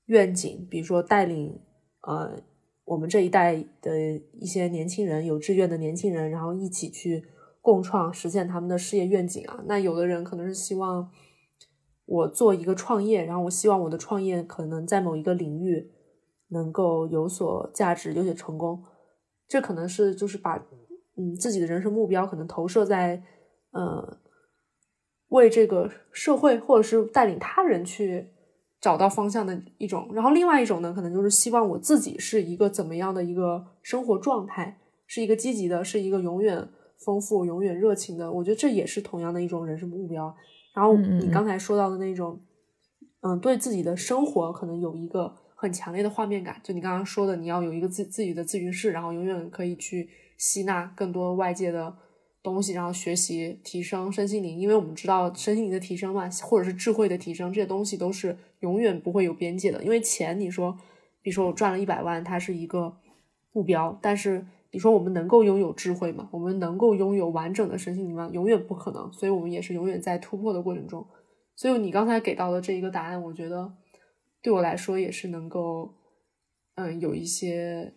[0.06, 1.58] 愿景，比如说带领
[2.02, 2.32] 呃
[2.84, 7.24] 我们这一代的一些年轻人，有志愿的年轻人，然后一起去
[7.64, 9.64] 共创实现他们的事业愿景啊。
[9.66, 11.10] 那有的人可能是希望
[12.04, 15.90] 我做一个创业，然后我希望我的创业可能在某一个领域
[16.48, 18.84] 能够有所价值、有所成功。
[19.48, 20.56] 这可能是就是把
[21.16, 23.22] 嗯自己的人生目标可能投射在
[23.70, 24.18] 呃
[25.28, 28.28] 为这个社会或者是带领他人去
[28.78, 30.10] 找到方向的一种。
[30.12, 36.68] 然后另外一种呢，可能就是希望我自己是一个怎么样的一个生活状态，是一个积极的，是一个永远
[37.04, 38.30] 丰富、永远热情的。
[38.32, 40.34] 我觉得这也是同样的一种人生目标。
[40.74, 42.40] 然后你刚才说到的那种，
[43.20, 46.60] 嗯，对自己的生活可能有一个很强烈的画面感。
[46.64, 51.94] 就你刚刚说的，你要有一个自自己的咨询室，然后永远可以去吸纳更多外界的
[52.42, 54.58] 东西，然后学习提升身心灵。
[54.58, 59.82] 因为我们知道身心灵的提升嘛，或者是智慧的提升，这些东西都是永远不会有边界的。
[59.84, 60.76] 因为钱，你说，
[61.22, 62.96] 比如说我赚了一百万，它是一个
[63.52, 64.44] 目标，但是
[64.74, 66.28] 你说我们能够拥有智慧吗？
[66.32, 68.28] 我们能够拥有完整的身心灵吗？
[68.32, 69.10] 永远不可能。
[69.12, 71.06] 所以我们也是永远在突破的过程中。
[71.54, 73.72] 所以你刚才给到的这一个答案，我觉得
[74.42, 75.94] 对我来说也是能够，
[76.74, 77.94] 嗯，有一些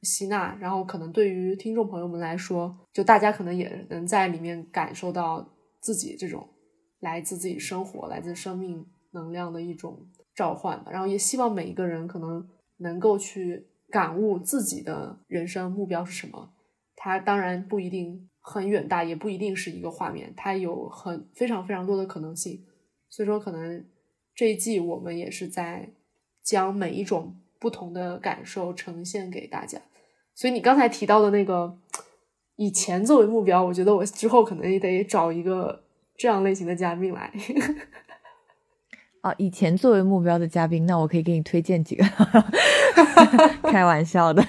[0.00, 0.56] 吸纳。
[0.58, 5.46] 然后可能对于听众朋友们来说，就大家可能也能在里面感受到
[5.80, 6.48] 自己这种
[7.00, 10.90] 来自自己生活、来自生命能量的一种召唤吧。
[10.90, 12.48] 然后也希望每一个人可能
[12.78, 16.52] 能够去感悟自己的人生目标是什么。
[16.96, 22.64] 它当然不一定很远大，也不一定是一个画面，它有很非常非常多的可能性。
[23.08, 23.84] 所以说，可能
[24.34, 25.90] 这一季我们也是在
[26.42, 29.80] 将每一种不同的感受呈现给大家。
[30.34, 31.78] 所以你刚才提到的那个
[32.56, 35.84] 以钱作为目标，我觉得我之后可能也得找一个
[36.16, 37.32] 这样类型的嘉宾来。
[39.24, 42.04] 啊，以前作为目标的嘉宾，那我可以给你推荐几个，
[43.72, 44.44] 开玩笑的。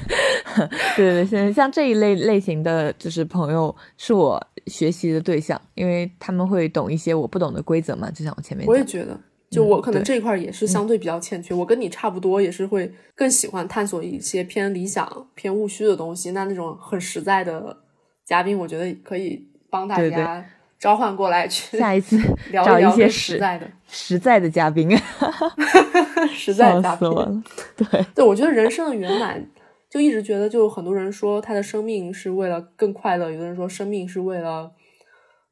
[0.98, 8.74] 对对对，像像这一类类型的就是朋友，是我学习的对象，因为他们会懂一些我不懂的规则嘛，就像我前面讲。
[8.74, 9.18] 我也觉得，
[9.50, 11.56] 就我可能这一块也是相对比较欠缺。
[11.56, 16.32] 我跟你差不多，也是会更喜欢探索一些偏理想、偏务虚的东西。
[16.32, 17.78] 那那种很实在的
[18.26, 20.46] 嘉宾，我觉得可以帮大家
[20.80, 22.18] 召唤过来去 下一次
[22.52, 24.90] 聊找一些实实在的、 实在的嘉宾，
[26.32, 27.00] 实在的笑嘉宾。
[27.00, 27.44] 死我了。
[27.76, 29.44] 对，对，我觉得人生的圆满，
[29.90, 34.72] 就一直觉得，就很多人说他的生命是为了更快乐，有的人说生命是为了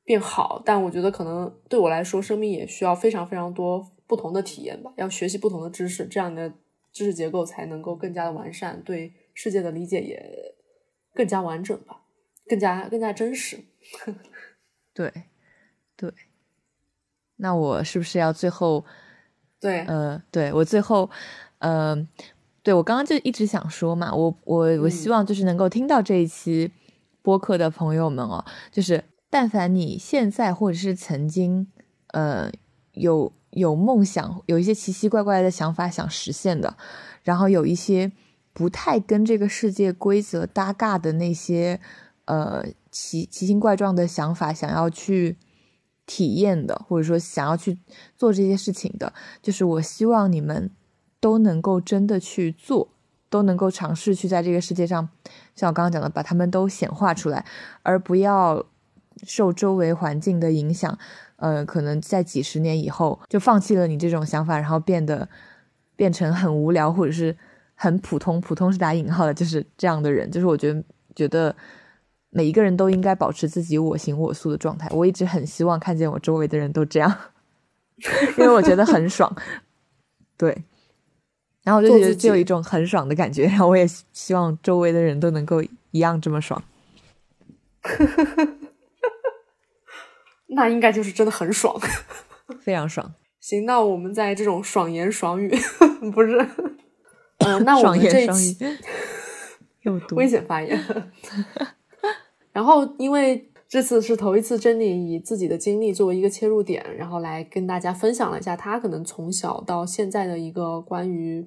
[0.03, 6.51] 变好，但我觉得可能对我来说，生命也需要非常非常多不同的体验吧，要学习不同的知识，这样的
[6.91, 10.21] 知识结构才能够更加的完善，对世界的理解也
[11.13, 12.01] 更加完整吧，
[12.47, 13.57] 更加更加真实。
[14.93, 15.11] 对，
[15.95, 16.13] 对。
[17.37, 18.85] 那我是不是要最后
[19.59, 21.09] 对，呃，对我最后，
[21.59, 21.95] 呃，
[22.61, 25.11] 对我刚刚就一直想说嘛，我我我希嗯。
[25.11, 26.71] 望就是能够听到这一期
[27.21, 31.67] 播客的朋友们哦，就是但凡你现在或者是曾经，
[32.09, 32.51] 呃，
[32.93, 36.77] 有有梦想，有一些奇奇怪怪的想法想实现的，
[37.23, 38.11] 然后有一些
[38.53, 41.79] 不太跟这个世界规则搭嘎的那些，
[42.25, 42.63] 呃，
[42.93, 45.35] 奇奇形怪状的想法，想要去。
[46.05, 47.79] 体验的，或者说想要去
[48.17, 50.69] 做这些事情的，就是我希望你们
[51.21, 52.89] 都能够真的去做，
[53.29, 55.07] 都能够尝试去在这个世界上，
[55.55, 57.45] 像我刚刚讲的，把他们都显化出来，
[57.83, 58.65] 而不要
[59.25, 60.99] 受周围环境的影响。
[61.37, 65.29] 呃，可能在几十年以后就放弃了你这种想法，然后变得
[65.95, 67.33] 变成很无聊或者是
[67.75, 70.29] 很普通，普通是打引号的，就是这样的人。
[70.29, 70.83] 就是我觉得
[71.15, 71.55] 觉得
[72.33, 74.89] 每一个人都应该保持自己我行我素的状态。
[74.91, 77.15] 我一直很希望看见我周围的人都这样，
[78.37, 79.33] 因为我觉得很爽。
[80.35, 80.63] 对，
[81.63, 85.61] 然后我就觉得就有一种很爽的感觉，然后我也希望周围的人都能够
[85.91, 86.61] 一样这么爽。
[90.47, 91.79] 那应该就是真的很爽，
[92.61, 93.13] 非常爽。
[93.39, 95.49] 行，那我们在这种爽言爽语，
[96.13, 96.37] 不是，
[97.39, 98.57] 嗯，那我们这一期
[99.81, 100.83] 有危险发言。
[102.53, 111.45] 然后，因为这次是头一次，珍妮以自己的经历作为一个切入点，然后来跟大家分享了一下她可能从小到现在的一个关于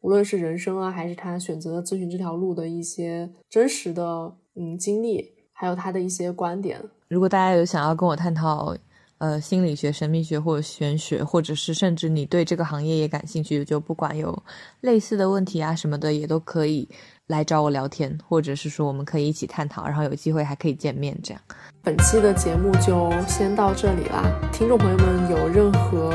[0.00, 6.82] 无论是人生啊，还是她选择咨询这条路的一些真实的嗯经历，还有她的一些观点。
[7.08, 8.76] 如果大家有想要跟我探讨，
[9.18, 14.42] 呃，心理学、神秘学或玄学，或者是甚至你对这个行业也感兴趣，就不管有
[14.80, 16.88] 类似的问题啊什么的，也都可以
[17.30, 21.40] 来找我聊天，或者是说我们可以一起探讨，然后有机会还可以见面这样。
[21.80, 26.12] 本期的节目就先到这里啦，听众朋友们有任何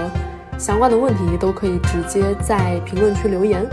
[0.59, 3.66] 相关的问题，都可以直接在评论区留言。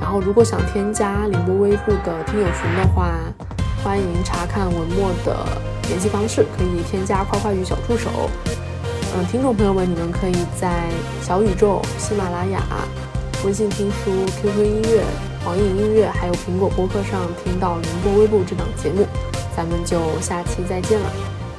[0.00, 3.20] 然后如果想添加凌波微步的听友群的话，
[3.84, 5.46] 欢迎查看文末的
[5.86, 8.10] 联系方式，可以添加“夸夸语小助手”。
[9.14, 10.90] 嗯，听众朋友们，你们可以在
[11.22, 12.60] 小宇宙、喜马拉雅、
[13.44, 14.10] 微信听书、
[14.42, 15.04] QQ 音乐、
[15.44, 19.06] 网易音乐，还有苹果播客上听到《凌波微步》这档节目。
[19.56, 21.10] 咱们就下期再见了，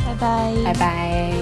[0.05, 1.40] 拜拜，拜拜。